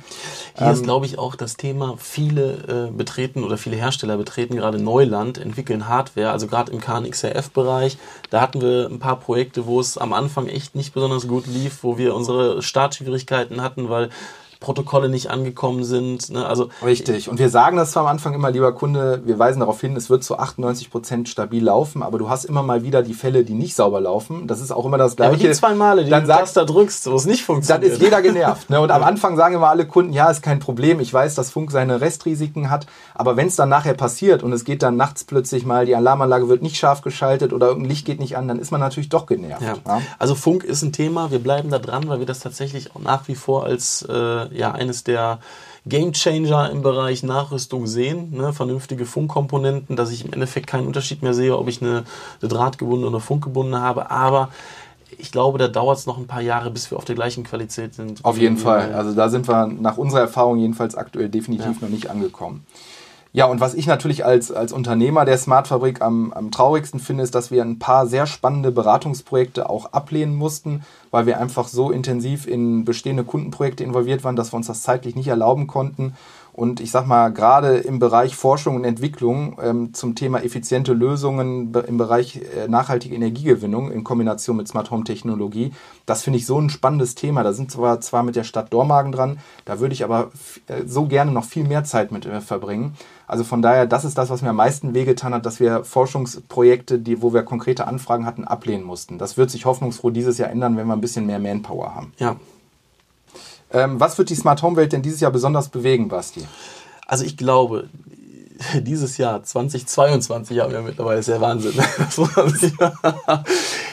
Hier 0.57 0.67
ähm, 0.67 0.73
ist, 0.73 0.83
glaube 0.83 1.05
ich, 1.05 1.19
auch 1.19 1.35
das 1.35 1.57
Thema, 1.57 1.93
viele 1.99 2.87
äh, 2.87 2.91
betreten 2.91 3.43
oder 3.43 3.59
viele 3.59 3.75
Hersteller 3.75 4.17
betreten 4.17 4.55
gerade 4.55 4.81
Neuland, 4.81 5.37
entwickeln 5.37 5.87
Hardware, 5.87 6.31
also 6.31 6.47
gerade 6.47 6.71
im 6.71 6.81
KNXRF-Bereich. 6.81 7.99
Da 8.31 8.41
hatten 8.41 8.61
wir 8.61 8.87
ein 8.89 8.97
paar 8.97 9.19
Projekte, 9.19 9.67
wo 9.67 9.79
es 9.79 9.99
am 9.99 10.11
Anfang 10.11 10.47
echt 10.47 10.73
nicht 10.73 10.95
besonders 10.95 11.27
gut 11.27 11.45
lief, 11.45 11.83
wo 11.83 11.99
wir 11.99 12.15
unsere 12.15 12.63
Startschwierigkeiten 12.63 13.61
hatten, 13.61 13.89
weil 13.89 14.09
Protokolle 14.59 15.09
nicht 15.09 15.29
angekommen 15.29 15.83
sind. 15.83 16.29
Ne? 16.29 16.45
Also 16.45 16.69
Richtig. 16.83 17.29
Und 17.29 17.39
wir 17.39 17.49
sagen 17.49 17.77
das 17.77 17.91
zwar 17.91 18.03
am 18.03 18.09
Anfang 18.09 18.33
immer, 18.33 18.51
lieber 18.51 18.71
Kunde, 18.73 19.21
wir 19.25 19.39
weisen 19.39 19.59
darauf 19.59 19.79
hin, 19.81 19.95
es 19.95 20.09
wird 20.09 20.23
zu 20.23 20.37
98 20.37 20.89
Prozent 20.89 21.29
stabil 21.29 21.63
laufen, 21.63 22.03
aber 22.03 22.17
du 22.17 22.29
hast 22.29 22.45
immer 22.45 22.63
mal 22.63 22.83
wieder 22.83 23.03
die 23.03 23.13
Fälle, 23.13 23.43
die 23.43 23.53
nicht 23.53 23.75
sauber 23.75 24.01
laufen. 24.01 24.47
Das 24.47 24.61
ist 24.61 24.71
auch 24.71 24.85
immer 24.85 24.97
das 24.97 25.15
Gleiche. 25.15 25.33
aber 25.33 25.43
die 25.43 25.51
zwei 25.51 25.73
Male, 25.73 26.03
die 26.03 26.09
dann 26.09 26.23
du 26.23 26.27
sagst, 26.27 26.57
da 26.57 26.65
drückst, 26.65 27.09
wo 27.09 27.15
es 27.15 27.25
nicht 27.25 27.41
dann 27.41 27.55
funktioniert. 27.55 27.93
ist 27.93 28.01
jeder 28.01 28.21
genervt. 28.21 28.69
Ne? 28.69 28.79
Und 28.79 28.91
am 28.91 29.03
Anfang 29.03 29.37
sagen 29.37 29.55
immer 29.55 29.69
alle 29.69 29.85
Kunden, 29.85 30.13
ja, 30.13 30.29
ist 30.29 30.41
kein 30.41 30.59
Problem. 30.59 30.99
Ich 30.99 31.13
weiß, 31.13 31.35
dass 31.35 31.51
Funk 31.51 31.71
seine 31.71 32.01
Restrisiken 32.01 32.69
hat. 32.69 32.87
Aber 33.13 33.37
wenn 33.37 33.47
es 33.47 33.55
dann 33.55 33.69
nachher 33.69 33.93
passiert 33.93 34.43
und 34.43 34.53
es 34.53 34.63
geht 34.63 34.83
dann 34.83 34.95
nachts 34.95 35.23
plötzlich 35.23 35.65
mal, 35.65 35.85
die 35.85 35.95
Alarmanlage 35.95 36.49
wird 36.49 36.61
nicht 36.61 36.77
scharf 36.77 37.01
geschaltet 37.01 37.53
oder 37.53 37.67
irgendein 37.67 37.89
Licht 37.89 38.05
geht 38.05 38.19
nicht 38.19 38.37
an, 38.37 38.47
dann 38.47 38.59
ist 38.59 38.71
man 38.71 38.79
natürlich 38.79 39.09
doch 39.09 39.25
genervt. 39.25 39.61
Ja. 39.61 39.75
Ja? 39.85 40.01
Also 40.19 40.35
Funk 40.35 40.63
ist 40.63 40.81
ein 40.81 40.91
Thema, 40.93 41.31
wir 41.31 41.39
bleiben 41.39 41.69
da 41.69 41.79
dran, 41.79 42.07
weil 42.07 42.19
wir 42.19 42.25
das 42.25 42.39
tatsächlich 42.39 42.95
auch 42.95 42.99
nach 42.99 43.27
wie 43.27 43.35
vor 43.35 43.65
als 43.65 44.03
äh, 44.03 44.46
ja, 44.53 44.71
eines 44.71 45.03
der 45.03 45.39
Game 45.85 46.13
Changer 46.13 46.69
im 46.69 46.81
Bereich 46.81 47.23
Nachrüstung 47.23 47.87
sehen. 47.87 48.35
Ne? 48.35 48.51
Vernünftige 48.53 49.05
Funkkomponenten, 49.05 49.95
dass 49.95 50.11
ich 50.11 50.25
im 50.25 50.33
Endeffekt 50.33 50.67
keinen 50.67 50.85
Unterschied 50.85 51.23
mehr 51.23 51.33
sehe, 51.33 51.57
ob 51.57 51.67
ich 51.67 51.81
eine, 51.81 52.03
eine 52.41 52.49
drahtgebundene 52.49 53.09
oder 53.09 53.19
funkgebundene 53.21 53.81
habe. 53.81 54.11
Aber 54.11 54.49
ich 55.17 55.31
glaube, 55.31 55.57
da 55.57 55.67
dauert 55.67 55.97
es 55.97 56.05
noch 56.05 56.17
ein 56.17 56.27
paar 56.27 56.41
Jahre, 56.41 56.69
bis 56.71 56.91
wir 56.91 56.97
auf 56.97 57.05
der 57.05 57.15
gleichen 57.15 57.43
Qualität 57.43 57.93
sind. 57.93 58.23
Auf 58.23 58.37
jeden 58.37 58.57
Fall. 58.57 58.93
Also 58.93 59.13
da 59.13 59.29
sind 59.29 59.47
wir 59.47 59.67
nach 59.67 59.97
unserer 59.97 60.21
Erfahrung 60.21 60.57
jedenfalls 60.57 60.95
aktuell 60.95 61.29
definitiv 61.29 61.65
Ja. 61.65 61.75
noch 61.81 61.89
nicht 61.89 62.09
angekommen. 62.09 62.65
Ja, 63.37 63.45
und 63.45 63.59
was 63.59 63.75
ich 63.75 63.85
natürlich 63.85 64.25
als, 64.25 64.51
als 64.51 64.73
Unternehmer 64.73 65.23
der 65.23 65.37
Smart 65.37 65.67
Fabrik 65.67 66.01
am, 66.01 66.33
am 66.33 66.49
traurigsten 66.49 66.99
finde, 66.99 67.21
ist, 67.21 67.35
dass 67.35 67.51
wir 67.51 67.61
ein 67.61 67.77
paar 67.77 68.07
sehr 68.07 68.25
spannende 68.25 68.71
Beratungsprojekte 68.71 69.69
auch 69.69 69.93
ablehnen 69.93 70.33
mussten, 70.33 70.81
weil 71.11 71.27
wir 71.27 71.39
einfach 71.39 71.67
so 71.67 71.91
intensiv 71.91 72.47
in 72.47 72.83
bestehende 72.83 73.23
Kundenprojekte 73.23 73.83
involviert 73.83 74.23
waren, 74.23 74.35
dass 74.35 74.53
wir 74.53 74.57
uns 74.57 74.65
das 74.65 74.81
zeitlich 74.81 75.15
nicht 75.15 75.27
erlauben 75.27 75.67
konnten. 75.67 76.15
Und 76.51 76.79
ich 76.79 76.89
sag 76.89 77.05
mal, 77.05 77.31
gerade 77.31 77.77
im 77.77 77.99
Bereich 77.99 78.35
Forschung 78.35 78.77
und 78.77 78.83
Entwicklung 78.83 79.59
ähm, 79.61 79.93
zum 79.93 80.15
Thema 80.15 80.43
effiziente 80.43 80.93
Lösungen 80.93 81.71
im 81.71 81.97
Bereich 81.99 82.37
äh, 82.37 82.67
nachhaltige 82.67 83.13
Energiegewinnung 83.13 83.91
in 83.91 84.03
Kombination 84.03 84.57
mit 84.57 84.67
Smart 84.67 84.89
Home 84.89 85.03
Technologie, 85.03 85.71
das 86.07 86.23
finde 86.23 86.39
ich 86.39 86.47
so 86.47 86.59
ein 86.59 86.71
spannendes 86.71 87.13
Thema. 87.13 87.43
Da 87.43 87.53
sind 87.53 87.77
wir 87.77 88.01
zwar 88.01 88.23
mit 88.23 88.35
der 88.35 88.43
Stadt 88.43 88.73
Dormagen 88.73 89.11
dran, 89.11 89.37
da 89.65 89.79
würde 89.79 89.93
ich 89.93 90.03
aber 90.03 90.31
äh, 90.65 90.87
so 90.87 91.05
gerne 91.05 91.31
noch 91.31 91.45
viel 91.45 91.63
mehr 91.63 91.83
Zeit 91.83 92.11
mit 92.11 92.25
äh, 92.25 92.41
verbringen. 92.41 92.95
Also 93.27 93.43
von 93.43 93.61
daher, 93.61 93.85
das 93.85 94.05
ist 94.05 94.17
das, 94.17 94.29
was 94.29 94.41
mir 94.41 94.49
am 94.49 94.55
meisten 94.55 94.93
wehgetan 94.93 95.33
hat, 95.33 95.45
dass 95.45 95.59
wir 95.59 95.83
Forschungsprojekte, 95.83 96.97
die, 96.97 97.21
wo 97.21 97.33
wir 97.33 97.43
konkrete 97.43 97.85
Anfragen 97.85 98.25
hatten, 98.25 98.45
ablehnen 98.45 98.85
mussten. 98.85 99.17
Das 99.17 99.35
wird 99.37 99.51
sich 99.51 99.65
hoffnungsfroh 99.65 100.11
dieses 100.11 100.37
Jahr 100.37 100.49
ändern, 100.49 100.77
wenn 100.77 100.87
wir 100.87 100.93
ein 100.93 101.01
bisschen 101.01 101.25
mehr 101.25 101.39
Manpower 101.39 101.93
haben. 101.93 102.13
Ja, 102.17 102.37
Ähm, 103.73 103.99
was 103.99 104.17
wird 104.17 104.29
die 104.29 104.35
Smart 104.35 104.63
Home 104.63 104.77
Welt 104.77 104.93
denn 104.93 105.01
dieses 105.01 105.19
Jahr 105.19 105.31
besonders 105.31 105.67
bewegen, 105.67 106.07
Basti? 106.07 106.47
Also 107.05 107.25
ich 107.25 107.35
glaube, 107.35 107.89
dieses 108.81 109.17
Jahr 109.17 109.43
2022 109.43 110.59
haben 110.59 110.71
wir 110.71 110.81
mittlerweile, 110.81 111.19
ist 111.19 111.27
ja 111.27 111.41
Wahnsinn. 111.41 111.73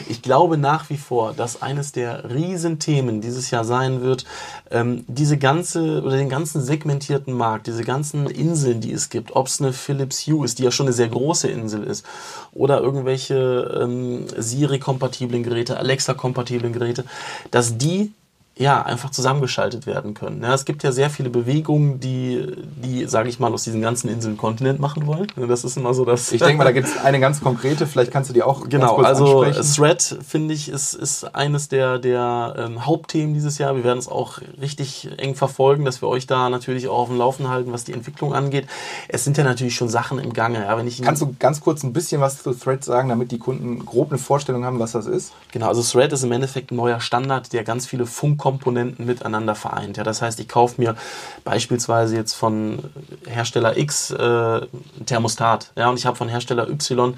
Ich 0.09 0.23
glaube 0.23 0.59
nach 0.59 0.91
wie 0.91 0.97
vor, 0.97 1.33
dass 1.33 1.63
eines 1.63 1.93
der 1.93 2.31
Riesenthemen 2.31 3.21
dieses 3.21 3.51
Jahr 3.51 3.65
sein 3.65 4.03
wird, 4.03 4.25
ähm, 4.71 5.05
diese 5.09 5.39
ganze 5.39 6.03
oder 6.03 6.17
den 6.17 6.29
ganzen 6.29 6.63
segmentierten 6.63 7.33
Markt, 7.33 7.67
diese 7.67 7.85
ganzen 7.85 8.27
Inseln, 8.27 8.81
die 8.81 8.93
es 8.93 9.09
gibt, 9.09 9.35
ob 9.35 9.47
es 9.47 9.61
eine 9.61 9.73
Philips 9.73 10.27
Hue 10.27 10.45
ist, 10.45 10.59
die 10.59 10.65
ja 10.65 10.71
schon 10.71 10.87
eine 10.87 10.93
sehr 10.93 11.09
große 11.09 11.49
Insel 11.49 11.85
ist, 11.85 12.05
oder 12.53 12.81
irgendwelche 12.81 13.81
ähm, 13.83 14.27
Siri-kompatiblen 14.37 15.43
Geräte, 15.43 15.79
Alexa-kompatiblen 15.79 16.73
Geräte, 16.73 17.05
dass 17.51 17.79
die 17.79 18.13
ja, 18.57 18.83
einfach 18.83 19.11
zusammengeschaltet 19.11 19.85
werden 19.87 20.15
können. 20.15 20.41
Ja, 20.43 20.55
es 20.55 20.65
gibt 20.65 20.85
ja 20.85 20.93
sehr 20.93 21.11
viele 21.11 21.29
Bewegungen, 21.29 21.99
die, 21.99 22.47
die 22.77 23.05
sage 23.07 23.29
ich 23.29 23.41
mal, 23.41 23.53
aus 23.53 23.65
diesen 23.65 23.83
ganzen 23.83 24.09
Inseln 24.09 24.37
Kontinent 24.37 24.79
machen 24.79 25.09
wollen. 25.09 25.27
Das 25.49 25.65
ist 25.65 25.77
immer 25.77 25.93
so 25.93 26.05
das. 26.05 26.31
Ich 26.31 26.41
denke 26.41 26.59
mal, 26.59 26.65
da 26.65 26.71
gibt 26.71 26.87
es 26.87 26.97
eine 26.97 27.19
ganz 27.19 27.41
konkrete, 27.41 27.89
vielleicht 27.89 28.13
kannst 28.13 28.31
du 28.31 28.35
die 28.35 28.45
auch 28.45 28.69
Genau, 28.69 28.99
also 28.99 29.43
ansprechen. 29.43 29.75
Thread, 29.75 30.19
finde 30.25 30.55
ich, 30.55 30.69
ist, 30.69 30.95
ist 30.95 31.25
eines 31.35 31.69
der, 31.69 31.99
der 31.99 32.55
ähm, 32.57 32.87
Hauptthemen 32.87 33.35
dieses 33.35 33.59
Jahr. 33.59 33.75
Wir 33.75 33.83
werden 33.83 33.99
es 33.99 34.07
auch 34.07 34.39
richtig 34.61 35.09
eng 35.17 35.35
verfolgen, 35.35 35.85
dass 35.85 36.01
wir 36.01 36.09
euch 36.09 36.29
da 36.29 36.49
natürlich 36.49 36.87
auch 36.87 36.99
auf 36.99 37.09
dem 37.09 37.19
Laufen 37.19 37.49
halten, 37.49 37.73
was 37.73 37.83
die 37.83 37.93
Entwicklung 37.93 38.35
angeht. 38.35 38.69
Es 39.09 39.25
sind 39.25 39.37
ja 39.37 39.43
natürlich 39.43 39.75
schon 39.75 39.89
Sachen 39.89 40.21
im 40.21 40.33
Gange. 40.33 40.61
Ja, 40.61 40.79
wenn 40.79 40.87
ich 40.87 41.03
Kannst 41.03 41.23
du 41.23 41.35
ganz 41.41 41.61
kurz 41.61 41.83
ein 41.83 41.93
bisschen 41.93 42.21
was 42.21 42.41
zu 42.41 42.53
Thread 42.53 42.85
sagen, 42.85 43.09
damit 43.09 43.33
die 43.33 43.39
Kunden 43.39 43.85
grob 43.85 44.11
eine 44.11 44.19
Vorstellung 44.19 44.65
haben, 44.65 44.79
was 44.79 44.93
das 44.93 45.07
ist? 45.07 45.33
Genau, 45.51 45.67
also 45.67 45.83
Thread 45.83 46.13
ist 46.13 46.23
im 46.23 46.31
Endeffekt 46.31 46.71
ein 46.71 46.77
neuer 46.77 47.01
Standard, 47.01 47.53
der 47.53 47.65
ganz 47.65 47.87
viele 47.87 48.07
Funkkomponenten 48.45 49.07
miteinander 49.07 49.55
vereint. 49.55 49.97
Ja, 49.97 50.05
das 50.05 50.21
heißt, 50.21 50.39
ich 50.39 50.49
kaufe 50.49 50.81
mir 50.81 50.97
beispielsweise 51.45 52.17
jetzt 52.17 52.35
von 52.35 52.79
Hersteller 53.27 53.79
X 53.79 54.11
äh, 54.11 54.17
ein 54.19 55.07
Thermostat, 55.07 55.73
ja, 55.77 55.89
und 55.89 55.99
ich 55.99 56.05
habe 56.05 56.17
von 56.17 56.29
Hersteller 56.29 56.69
Y 56.69 57.15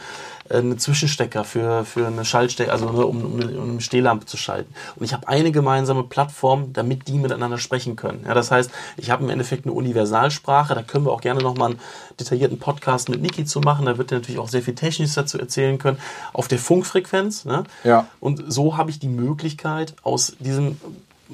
äh, 0.49 0.59
eine 0.59 0.77
Zwischenstecker 0.77 1.43
für, 1.43 1.85
für 1.85 2.07
eine 2.07 2.25
Schaltstecker, 2.25 2.71
also 2.71 2.87
um, 2.87 3.25
um, 3.25 3.41
eine, 3.41 3.59
um 3.59 3.71
eine 3.71 3.81
Stehlampe 3.81 4.27
zu 4.27 4.37
schalten. 4.37 4.73
Und 4.95 5.05
ich 5.05 5.13
habe 5.13 5.27
eine 5.27 5.51
gemeinsame 5.51 6.05
Plattform, 6.05 6.73
damit 6.73 7.09
die 7.09 7.19
miteinander 7.19 7.59
sprechen 7.59 7.97
können. 7.97 8.25
Ja, 8.25 8.35
das 8.35 8.53
heißt, 8.53 8.71
ich 8.97 9.11
habe 9.11 9.25
im 9.25 9.31
Endeffekt 9.31 9.67
eine 9.67 9.73
Universalsprache, 9.73 10.75
da 10.75 10.83
können 10.83 11.07
wir 11.07 11.13
auch 11.13 11.21
gerne 11.21 11.43
nochmal 11.43 11.71
einen 11.71 11.81
detaillierten 12.21 12.59
Podcast 12.59 13.09
mit 13.09 13.21
Niki 13.21 13.45
zu 13.45 13.61
machen, 13.61 13.87
da 13.87 13.99
wird 13.99 14.13
er 14.13 14.19
natürlich 14.19 14.39
auch 14.39 14.49
sehr 14.49 14.63
viel 14.63 14.75
Technisches 14.75 15.15
dazu 15.17 15.39
erzählen 15.39 15.79
können, 15.79 15.99
auf 16.33 16.47
der 16.47 16.59
Funkfrequenz. 16.59 17.45
Ne? 17.45 17.65
Ja. 17.83 18.07
Und 18.21 18.45
so 18.47 18.77
habe 18.77 18.91
ich 18.91 18.99
die 18.99 19.09
Möglichkeit, 19.09 19.95
aus 20.03 20.37
diesem, 20.39 20.77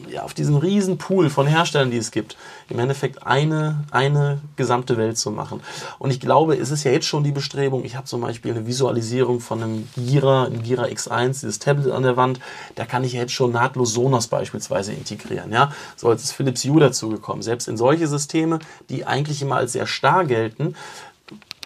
ja, 0.09 0.23
auf 0.23 0.35
diesem 0.35 0.57
riesen 0.57 0.99
Pool 0.99 1.29
von 1.29 1.47
Herstellern, 1.47 1.91
die 1.91 1.99
es 1.99 2.11
gibt, 2.11 2.37
im 2.69 2.79
Endeffekt 2.79 3.27
eine, 3.27 3.85
eine 3.91 4.41
gesamte 4.57 4.97
Welt 4.97 5.19
zu 5.19 5.31
machen. 5.31 5.61
Und 5.99 6.11
ich 6.11 6.21
glaube, 6.21 6.57
es 6.57 6.71
ist 6.71 6.85
ja 6.85 6.93
jetzt 6.93 7.07
schon 7.07 7.25
die 7.25 7.33
Bestrebung, 7.33 7.85
ich 7.85 7.97
habe 7.97 8.07
zum 8.07 8.21
Beispiel 8.21 8.53
eine 8.53 8.67
Visualisierung 8.67 9.41
von 9.41 9.63
einem 9.63 9.89
Gira, 9.97 10.45
ein 10.45 10.63
Gira 10.63 10.85
X1, 10.85 11.41
dieses 11.41 11.59
Tablet 11.59 11.93
an 11.93 12.03
der 12.03 12.17
Wand, 12.17 12.41
da 12.75 12.85
kann 12.85 13.05
ich 13.05 13.13
ja 13.13 13.21
jetzt 13.21 13.33
schon 13.33 13.53
nahtlos 13.53 13.93
Sonos 13.93 14.29
beispielsweise 14.29 14.93
integrieren. 14.93 15.53
Ja? 15.53 15.73
So 15.97 16.09
als 16.09 16.25
ist 16.25 16.33
Philips 16.33 16.65
Hue 16.65 16.81
dazugekommen. 16.81 17.43
Selbst 17.43 17.69
in 17.69 17.77
solche 17.77 18.07
Systeme, 18.07 18.59
die 18.89 19.05
eigentlich 19.05 19.43
immer 19.43 19.57
als 19.57 19.73
sehr 19.73 19.87
starr 19.87 20.25
gelten, 20.25 20.75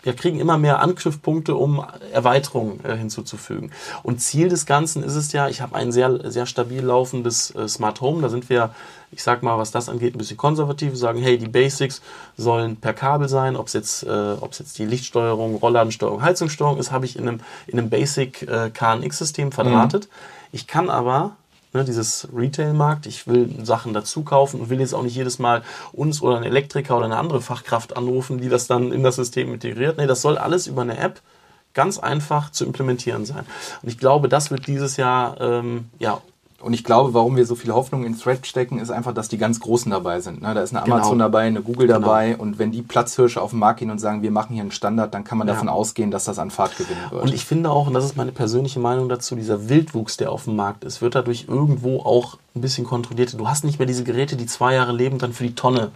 wir 0.07 0.15
kriegen 0.15 0.39
immer 0.39 0.57
mehr 0.57 0.81
Anknüpfpunkte, 0.81 1.57
um 1.57 1.85
Erweiterungen 2.13 2.79
äh, 2.85 2.97
hinzuzufügen. 2.97 3.73
Und 4.05 4.21
Ziel 4.21 4.49
des 4.49 4.65
Ganzen 4.65 5.03
ist 5.03 5.17
es 5.17 5.33
ja, 5.33 5.49
ich 5.49 5.61
habe 5.61 5.75
ein 5.75 5.91
sehr, 5.91 6.31
sehr 6.31 6.47
stabil 6.47 6.81
laufendes 6.81 7.53
äh, 7.57 7.67
Smart 7.67 8.01
Home. 8.01 8.23
Da 8.23 8.29
sind 8.29 8.49
wir, 8.49 8.71
ich 9.11 9.25
sag 9.25 9.43
mal, 9.43 9.59
was 9.59 9.73
das 9.73 9.89
angeht, 9.89 10.15
ein 10.15 10.19
bisschen 10.19 10.37
konservativ. 10.37 10.91
Wir 10.91 10.97
sagen, 10.97 11.21
hey, 11.21 11.39
die 11.39 11.49
Basics 11.49 12.03
sollen 12.37 12.77
per 12.77 12.95
Kabel 12.95 13.29
sein. 13.29 13.57
Ob 13.57 13.67
es 13.67 13.73
jetzt, 13.73 14.05
äh, 14.05 14.37
ob's 14.41 14.61
jetzt 14.61 14.79
die 14.79 14.87
Lichtsteuerung, 14.87 15.57
Rollladensteuerung, 15.57 16.23
Heizungssteuerung 16.23 16.79
ist, 16.79 16.93
habe 16.93 17.05
ich 17.05 17.17
in 17.17 17.27
einem, 17.27 17.41
in 17.67 17.77
einem 17.77 17.91
Basic 17.91 18.43
äh, 18.43 18.71
KNX-System 18.71 19.51
verdrahtet. 19.51 20.09
Ich 20.53 20.69
kann 20.69 20.89
aber 20.89 21.37
ne, 21.73 21.85
dieses 21.85 22.29
Retail-Markt, 22.35 23.07
ich 23.07 23.27
will 23.27 23.65
Sachen 23.65 23.95
dazu 23.95 24.23
kaufen 24.23 24.61
und 24.61 24.71
will 24.71 24.81
jetzt 24.81 24.95
auch 24.95 25.03
nicht 25.03 25.17
jedes 25.17 25.39
Mal 25.39 25.63
uns 25.93 26.23
oder 26.23 26.37
einen 26.37 26.47
Elektriker 26.47 26.97
oder 26.97 27.07
eine 27.07 27.19
andere 27.19 27.41
Fachkraft 27.41 27.97
anrufen, 27.97 28.41
die 28.41 28.49
das 28.49 28.67
dann 28.67 28.93
in 28.93 29.03
das 29.03 29.17
System 29.17 29.53
integriert. 29.53 29.99
Nee, 29.99 30.07
das 30.07 30.23
soll 30.23 30.39
alles 30.39 30.67
über 30.67 30.83
eine 30.83 30.99
App 30.99 31.21
ganz 31.75 31.99
einfach 31.99 32.51
zu 32.51 32.65
implementieren 32.65 33.27
sein. 33.27 33.45
Und 33.83 33.89
ich 33.89 33.99
glaube, 33.99 34.29
das 34.29 34.51
wird 34.51 34.67
dieses 34.67 34.97
Jahr 34.97 35.41
ähm, 35.41 35.91
ja, 35.99 36.23
Und 36.67 36.73
ich 36.73 36.83
glaube, 36.83 37.15
warum 37.15 37.37
wir 37.37 37.47
so 37.47 37.55
viel 37.55 37.73
Hoffnung 37.73 38.05
in 38.05 38.19
Thread 38.19 38.45
stecken, 38.45 38.81
ist 38.81 38.91
einfach, 38.91 39.15
dass 39.15 39.29
die 39.29 39.39
ganz 39.39 39.61
Großen 39.61 39.89
dabei 39.93 40.19
sind. 40.21 40.43
Ne? 40.43 40.53
Da 40.53 40.63
ist 40.63 40.75
eine 40.75 40.83
Genau. 40.85 40.97
Amazon 40.97 41.21
dabei, 41.21 41.43
eine 41.43 41.63
Google 41.63 41.87
Genau. 41.87 42.01
dabei. 42.01 42.37
Und 42.37 42.59
wenn 42.59 42.73
die 42.73 42.83
Platzhirsche 42.83 43.41
auf 43.41 43.51
den 43.51 43.61
Markt 43.61 43.79
gehen 43.79 43.91
und 43.93 44.01
sagen, 44.01 44.23
wir 44.23 44.33
machen 44.33 44.53
hier 44.53 44.63
einen 44.63 44.73
Standard, 44.73 45.15
dann 45.15 45.23
kann 45.23 45.39
man 45.39 45.47
Ja. 45.47 45.55
davon 45.55 45.69
ausgehen, 45.69 46.11
dass 46.11 46.25
das 46.25 46.41
an 46.41 46.51
Fahrt 46.51 46.77
gewinnen 46.77 46.99
wird. 47.11 47.23
Und 47.23 47.33
ich 47.33 47.45
finde 47.45 47.71
auch, 47.71 47.87
und 47.87 47.95
das 47.95 48.05
ist 48.05 48.17
meine 48.17 48.33
persönliche 48.33 48.81
Meinung 48.81 49.09
dazu, 49.09 49.37
dieser 49.37 49.69
Wildwuchs, 49.69 50.17
der 50.17 50.33
auf 50.33 50.43
dem 50.43 50.57
Markt 50.57 50.83
ist, 50.83 51.01
wird 51.01 51.15
dadurch 51.15 51.45
irgendwo 51.47 52.01
auch 52.01 52.37
ein 52.57 52.63
bisschen 52.63 52.85
kontrolliert. 52.85 53.39
Du 53.39 53.49
hast 53.49 53.63
nicht 53.65 53.79
mehr 53.79 53.87
diese 53.87 54.03
Geräte, 54.03 54.35
die 54.35 54.47
zwei 54.47 54.75
Jahre 54.75 54.91
leben, 54.91 55.19
dann 55.19 55.33
für 55.35 55.45
die 55.45 55.55
Tonne 55.55 55.93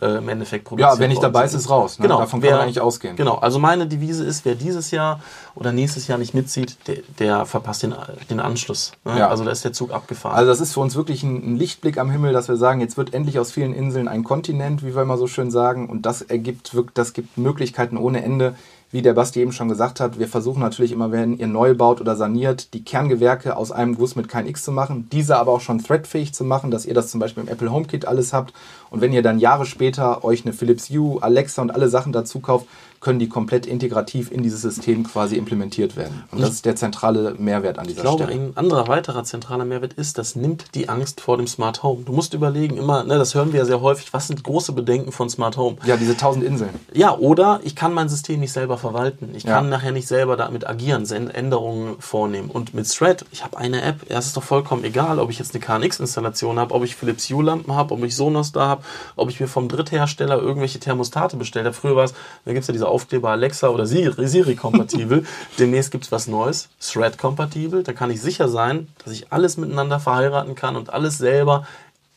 äh, 0.00 0.18
im 0.18 0.28
Endeffekt 0.28 0.64
produziert 0.64 0.94
ja, 0.94 0.98
wenn 0.98 1.08
nicht 1.08 1.22
worden 1.22 1.32
dabei 1.32 1.44
ist, 1.46 1.54
ist 1.54 1.70
raus. 1.70 1.98
Ne? 1.98 2.04
Genau, 2.04 2.18
Davon 2.18 2.42
wer- 2.42 2.50
kann 2.50 2.58
man 2.58 2.66
eigentlich 2.66 2.80
ausgehen. 2.80 3.16
Genau, 3.16 3.36
also 3.36 3.58
meine 3.58 3.86
Devise 3.86 4.24
ist, 4.24 4.44
wer 4.44 4.54
dieses 4.54 4.90
Jahr 4.90 5.20
oder 5.54 5.72
nächstes 5.72 6.06
Jahr 6.06 6.18
nicht 6.18 6.34
mitzieht, 6.34 6.76
der, 6.86 6.98
der 7.18 7.46
verpasst 7.46 7.82
den, 7.82 7.94
den 8.28 8.40
Anschluss. 8.40 8.92
Ne? 9.04 9.18
Ja. 9.18 9.28
Also 9.28 9.44
da 9.44 9.50
ist 9.50 9.64
der 9.64 9.72
Zug 9.72 9.92
abgefahren. 9.92 10.36
Also 10.36 10.50
das 10.50 10.60
ist 10.60 10.74
für 10.74 10.80
uns 10.80 10.94
wirklich 10.96 11.22
ein, 11.22 11.52
ein 11.54 11.56
Lichtblick 11.56 11.98
am 11.98 12.10
Himmel, 12.10 12.32
dass 12.32 12.48
wir 12.48 12.56
sagen, 12.56 12.80
jetzt 12.80 12.96
wird 12.96 13.14
endlich 13.14 13.38
aus 13.38 13.50
vielen 13.50 13.72
Inseln 13.74 14.08
ein 14.08 14.24
Kontinent, 14.24 14.84
wie 14.84 14.94
wir 14.94 15.02
immer 15.02 15.16
so 15.18 15.26
schön 15.26 15.50
sagen. 15.50 15.88
Und 15.88 16.06
das 16.06 16.22
ergibt 16.22 16.74
wirklich, 16.74 16.94
das 16.94 17.12
gibt 17.12 17.36
Möglichkeiten 17.38 17.96
ohne 17.96 18.22
Ende, 18.22 18.54
wie 18.92 19.02
der 19.02 19.12
Basti 19.12 19.40
eben 19.40 19.52
schon 19.52 19.68
gesagt 19.68 20.00
hat, 20.00 20.18
wir 20.18 20.26
versuchen 20.26 20.60
natürlich 20.60 20.90
immer, 20.90 21.12
wenn 21.12 21.38
ihr 21.38 21.46
neu 21.46 21.74
baut 21.74 22.00
oder 22.00 22.16
saniert, 22.16 22.74
die 22.74 22.82
Kerngewerke 22.82 23.56
aus 23.56 23.70
einem 23.70 23.94
Guss 23.94 24.16
mit 24.16 24.28
KNX 24.28 24.64
zu 24.64 24.72
machen, 24.72 25.08
diese 25.12 25.36
aber 25.36 25.52
auch 25.52 25.60
schon 25.60 25.82
threadfähig 25.82 26.34
zu 26.34 26.44
machen, 26.44 26.70
dass 26.70 26.86
ihr 26.86 26.94
das 26.94 27.10
zum 27.10 27.20
Beispiel 27.20 27.44
im 27.44 27.48
Apple 27.48 27.70
HomeKit 27.70 28.06
alles 28.06 28.32
habt. 28.32 28.52
Und 28.90 29.00
wenn 29.00 29.12
ihr 29.12 29.22
dann 29.22 29.38
Jahre 29.38 29.64
später 29.64 30.24
euch 30.24 30.44
eine 30.44 30.52
Philips 30.52 30.90
Hue, 30.90 31.22
Alexa 31.22 31.62
und 31.62 31.70
alle 31.70 31.88
Sachen 31.88 32.12
dazu 32.12 32.40
kauft, 32.40 32.66
können 33.00 33.18
die 33.18 33.28
komplett 33.30 33.64
integrativ 33.64 34.30
in 34.30 34.42
dieses 34.42 34.60
System 34.60 35.04
quasi 35.04 35.36
implementiert 35.36 35.96
werden. 35.96 36.24
Und 36.30 36.42
das 36.42 36.50
ist 36.50 36.66
der 36.66 36.76
zentrale 36.76 37.34
Mehrwert 37.38 37.78
an 37.78 37.86
dieser 37.86 37.98
Ich 37.98 38.02
glaube, 38.02 38.24
Stelle. 38.24 38.38
ein 38.38 38.52
anderer 38.56 38.88
weiterer 38.88 39.24
zentraler 39.24 39.64
Mehrwert 39.64 39.94
ist, 39.94 40.18
das 40.18 40.36
nimmt 40.36 40.66
die 40.74 40.90
Angst 40.90 41.22
vor 41.22 41.38
dem 41.38 41.46
Smart 41.46 41.82
Home. 41.82 42.02
Du 42.04 42.12
musst 42.12 42.34
überlegen, 42.34 42.76
immer, 42.76 43.02
ne, 43.04 43.16
das 43.16 43.34
hören 43.34 43.52
wir 43.52 43.60
ja 43.60 43.64
sehr 43.64 43.80
häufig, 43.80 44.12
was 44.12 44.26
sind 44.26 44.44
große 44.44 44.72
Bedenken 44.72 45.12
von 45.12 45.30
Smart 45.30 45.56
Home? 45.56 45.76
Ja, 45.86 45.96
diese 45.96 46.14
tausend 46.16 46.44
Inseln. 46.44 46.70
Ja, 46.92 47.16
oder 47.16 47.60
ich 47.64 47.74
kann 47.74 47.94
mein 47.94 48.10
System 48.10 48.38
nicht 48.40 48.52
selber 48.52 48.76
verwalten. 48.76 49.30
Ich 49.34 49.44
Ja. 49.44 49.54
kann 49.54 49.70
nachher 49.70 49.92
nicht 49.92 50.06
selber 50.06 50.36
damit 50.36 50.68
agieren, 50.68 51.06
Änderungen 51.10 51.96
vornehmen. 52.00 52.50
Und 52.50 52.74
mit 52.74 52.86
Thread, 52.92 53.24
ich 53.32 53.42
habe 53.44 53.56
eine 53.56 53.80
App, 53.82 54.10
ja, 54.10 54.18
es 54.18 54.26
ist 54.26 54.36
doch 54.36 54.42
vollkommen 54.42 54.84
egal, 54.84 55.18
ob 55.20 55.30
ich 55.30 55.38
jetzt 55.38 55.54
eine 55.54 55.64
KNX-Installation 55.64 56.58
habe, 56.58 56.74
ob 56.74 56.84
ich 56.84 56.96
Philips 56.96 57.30
Hue-Lampen 57.30 57.74
habe, 57.74 57.94
ob 57.94 58.04
ich 58.04 58.14
Sonos 58.14 58.52
da 58.52 58.66
habe, 58.68 58.82
ob 59.16 59.30
ich 59.30 59.40
mir 59.40 59.48
vom 59.48 59.68
Dritthersteller 59.68 60.38
irgendwelche 60.38 60.80
Thermostate 60.80 61.36
bestellt 61.38 61.64
habe. 61.64 61.74
Früher 61.74 61.96
war 61.96 62.04
es, 62.04 62.12
da 62.44 62.52
gibt 62.52 62.60
es 62.62 62.66
ja 62.68 62.72
diese 62.72 62.89
Aufkleber 62.90 63.30
Alexa 63.30 63.68
oder 63.68 63.86
Siri, 63.86 64.26
Siri-kompatibel. 64.26 65.24
Demnächst 65.58 65.90
gibt 65.90 66.04
es 66.04 66.12
was 66.12 66.26
Neues, 66.26 66.68
Thread-kompatibel. 66.80 67.82
Da 67.82 67.92
kann 67.92 68.10
ich 68.10 68.20
sicher 68.20 68.48
sein, 68.48 68.88
dass 69.04 69.12
ich 69.12 69.32
alles 69.32 69.56
miteinander 69.56 70.00
verheiraten 70.00 70.54
kann 70.54 70.76
und 70.76 70.92
alles 70.92 71.18
selber 71.18 71.66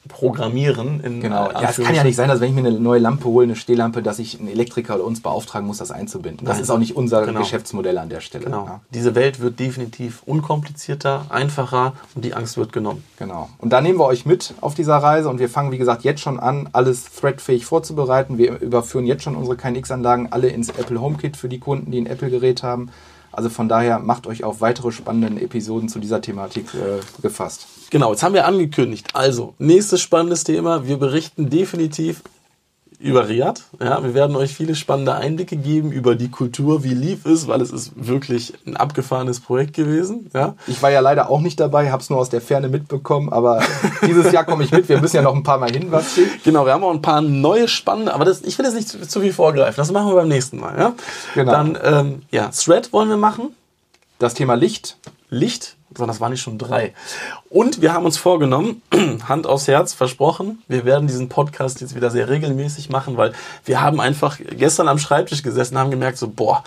programmieren. 0.10 1.00
In 1.02 1.22
Genau. 1.22 1.50
Ja, 1.52 1.70
es 1.70 1.78
kann 1.78 1.96
ja 1.96 2.04
nicht 2.04 2.16
sein, 2.16 2.28
dass 2.30 2.39
wenn 2.39 2.50
ich 2.50 2.56
mir 2.62 2.68
eine 2.68 2.80
neue 2.80 3.00
Lampe 3.00 3.26
hole, 3.26 3.44
eine 3.46 3.56
Stehlampe, 3.56 4.02
dass 4.04 4.20
ich 4.20 4.39
einen 4.39 4.48
Elektriker 4.50 4.96
oder 4.96 5.06
uns 5.06 5.22
beauftragen 5.22 5.68
muss, 5.68 5.78
das 5.78 5.92
einzubinden. 5.92 6.46
Das 6.46 6.56
Nein. 6.56 6.63
ist 6.63 6.70
auch 6.70 6.78
nicht 6.78 6.96
unser 6.96 7.26
Genau. 7.26 7.39
Geschäftsmodell 7.39 7.98
an 7.98 8.10
der 8.10 8.20
Stelle. 8.22 8.46
Genau. 8.46 8.66
Ja, 8.66 8.82
Diese 8.94 9.16
Welt 9.16 9.39
wird 9.39 9.60
definitiv 9.60 10.24
unkomplizierter, 10.26 11.26
einfacher 11.30 11.94
und 12.16 12.24
die 12.26 12.34
Angst 12.34 12.58
wird 12.58 12.74
genommen. 12.74 13.04
genau. 13.18 13.50
Und 13.60 13.72
da 13.72 13.82
nehmen 13.82 14.00
wir 14.00 14.06
euch 14.06 14.26
mit 14.26 14.54
auf 14.62 14.74
dieser 14.76 14.98
Reise 14.98 15.30
und 15.30 15.39
wir 15.39 15.50
fangen, 15.50 15.72
wie 15.72 15.78
gesagt, 15.78 16.04
jetzt 16.04 16.22
schon 16.22 16.39
an, 16.39 16.70
alles 16.74 17.06
threadfähig 17.06 17.66
vorzubereiten. 17.66 18.38
Wir 18.38 18.60
überführen 18.62 19.06
jetzt 19.06 19.24
schon 19.24 19.36
unsere 19.36 19.56
KNX-Anlagen 19.58 20.28
alle 20.32 20.48
ins 20.50 20.70
Apple 20.70 21.00
HomeKit 21.02 21.38
für 21.38 21.50
die 21.50 21.60
Kunden, 21.60 21.92
die 21.92 22.00
ein 22.00 22.06
Apple-Gerät 22.08 22.63
haben. 22.63 22.89
Also 23.34 23.50
von 23.50 23.67
daher 23.67 24.00
macht 24.00 24.28
euch 24.28 24.43
auf 24.43 24.62
weitere 24.62 24.91
spannende 24.91 25.41
Episoden 25.41 25.89
zu 25.89 26.00
dieser 26.00 26.22
Thematik 26.22 26.67
äh, 26.76 27.00
gefasst. 27.22 27.67
Genau, 27.89 28.12
jetzt 28.12 28.24
haben 28.24 28.34
wir 28.34 28.46
angekündigt. 28.46 29.08
Also, 29.13 29.56
nächstes 29.58 30.02
spannendes 30.02 30.43
Thema. 30.43 30.88
Wir 30.88 30.98
berichten 30.98 31.50
definitiv 31.50 32.22
über 33.04 33.28
Riyadh. 33.28 33.62
Ja, 33.82 34.02
wir 34.04 34.13
werden 34.13 34.36
euch 34.36 34.54
viele 34.54 34.76
spannende 34.76 35.13
Einblicke 35.13 35.56
geben 35.58 35.92
über 35.92 36.16
die 36.16 36.30
Kultur, 36.30 36.84
wie 36.84 36.94
lief 36.94 37.26
es, 37.26 37.48
weil 37.48 37.62
es 37.62 37.72
ist 37.72 37.92
wirklich 37.96 38.54
ein 38.66 38.78
abgefahrenes 38.78 39.42
Projekt 39.42 39.74
gewesen. 39.74 40.30
Ja, 40.34 40.56
Ich 40.68 40.82
war 40.82 40.89
ja 40.89 41.02
leider 41.02 41.30
auch 41.30 41.42
nicht 41.42 41.60
dabei, 41.60 41.92
habe 41.92 42.02
es 42.02 42.10
nur 42.10 42.20
aus 42.20 42.30
der 42.30 42.42
Ferne 42.42 42.70
mitbekommen, 42.70 43.32
aber 43.32 43.62
dieses 44.08 44.32
Jahr 44.32 44.46
komme 44.46 44.63
ich 44.63 44.72
mit. 44.72 44.88
Wir 44.89 45.00
müssen 45.02 45.18
ja 45.18 45.22
noch 45.22 45.36
ein 45.36 45.44
paar 45.44 45.58
Mal 45.58 45.72
hin, 45.72 45.92
Basti. 45.92 46.28
genau. 46.44 46.66
Wir 46.66 46.74
haben 46.74 46.84
auch 46.84 46.94
ein 46.94 47.02
paar 47.02 47.22
neue 47.22 47.68
spannende, 47.68 48.13
aber 48.13 48.26
das, 48.26 48.42
ich 48.42 48.58
will 48.58 48.66
jetzt 48.66 48.76
nicht 48.76 48.88
zu, 48.88 49.06
zu 49.08 49.20
viel 49.22 49.34
vorgreifen. 49.34 49.76
Das 49.76 49.92
machen 49.92 50.08
wir 50.08 50.16
beim 50.16 50.30
nächsten 50.30 50.60
Mal. 50.60 50.78
Ja, 50.80 50.94
Genau. 51.36 51.52
Dann, 51.52 51.78
ähm, 51.84 52.22
ja, 52.32 52.50
Thread 52.50 52.94
wollen 52.94 53.10
wir 53.10 53.18
machen. 53.18 53.50
Das 54.20 54.34
Thema 54.34 54.54
Licht 54.54 54.98
Licht, 55.30 55.76
sondern 55.96 56.14
das 56.14 56.22
waren 56.22 56.32
nicht 56.32 56.42
schon 56.42 56.58
drei. 56.58 56.94
Und 57.50 57.82
wir 57.82 57.94
haben 57.94 58.06
uns 58.06 58.18
vorgenommen, 58.18 58.82
Hand 59.28 59.48
aufs 59.48 59.68
Herz, 59.68 59.94
versprochen, 59.94 60.62
wir 60.68 60.86
werden 60.86 61.08
diesen 61.08 61.30
Podcast 61.30 61.82
jetzt 61.82 61.96
wieder 61.96 62.10
sehr 62.12 62.30
regelmäßig 62.30 62.90
machen, 62.90 63.18
weil 63.18 63.34
wir 63.66 63.82
haben 63.82 64.00
einfach 64.00 64.40
gestern 64.58 64.88
am 64.88 64.98
Schreibtisch 65.00 65.44
gesessen 65.44 65.76
und 65.76 65.82
haben 65.82 65.92
gemerkt, 65.92 66.18
so, 66.18 66.28
boah, 66.28 66.64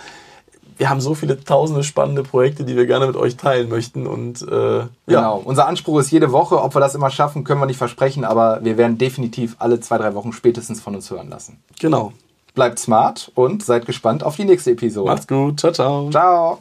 wir 0.77 0.89
haben 0.89 1.01
so 1.01 1.15
viele 1.15 1.43
tausende 1.43 1.83
spannende 1.83 2.21
Projekte, 2.23 2.63
die 2.63 2.75
wir 2.75 2.85
gerne 2.85 3.07
mit 3.07 3.15
euch 3.15 3.35
teilen 3.35 3.67
möchten. 3.67 4.05
Und 4.05 4.43
äh, 4.43 4.79
ja, 4.79 4.87
Genau. 5.07 5.41
Unser 5.43 5.67
Anspruch 5.67 5.99
ist 5.99 6.11
jede 6.11 6.31
Woche. 6.31 6.61
Ob 6.61 6.75
wir 6.75 6.79
das 6.79 6.93
immer 6.93 7.09
schaffen, 7.09 7.43
können 7.43 7.59
wir 7.59 7.65
nicht 7.65 7.77
versprechen, 7.79 8.23
aber 8.23 8.63
wir 8.63 8.77
werden 8.77 8.97
definitiv 8.99 9.55
alle 9.57 9.79
zwei, 9.79 9.97
drei 9.97 10.13
Wochen 10.13 10.33
spätestens 10.33 10.79
von 10.79 10.93
uns 10.95 11.09
hören 11.09 11.29
lassen. 11.29 11.59
genau. 11.79 12.13
Bleibt 12.53 12.79
smart 12.79 13.31
und 13.35 13.63
seid 13.63 13.85
gespannt 13.85 14.23
auf 14.23 14.35
die 14.35 14.45
nächste 14.45 14.71
Episode. 14.71 15.11
Macht's 15.11 15.27
gut. 15.27 15.59
Ciao, 15.59 15.71
ciao. 15.71 16.09
Ciao. 16.09 16.59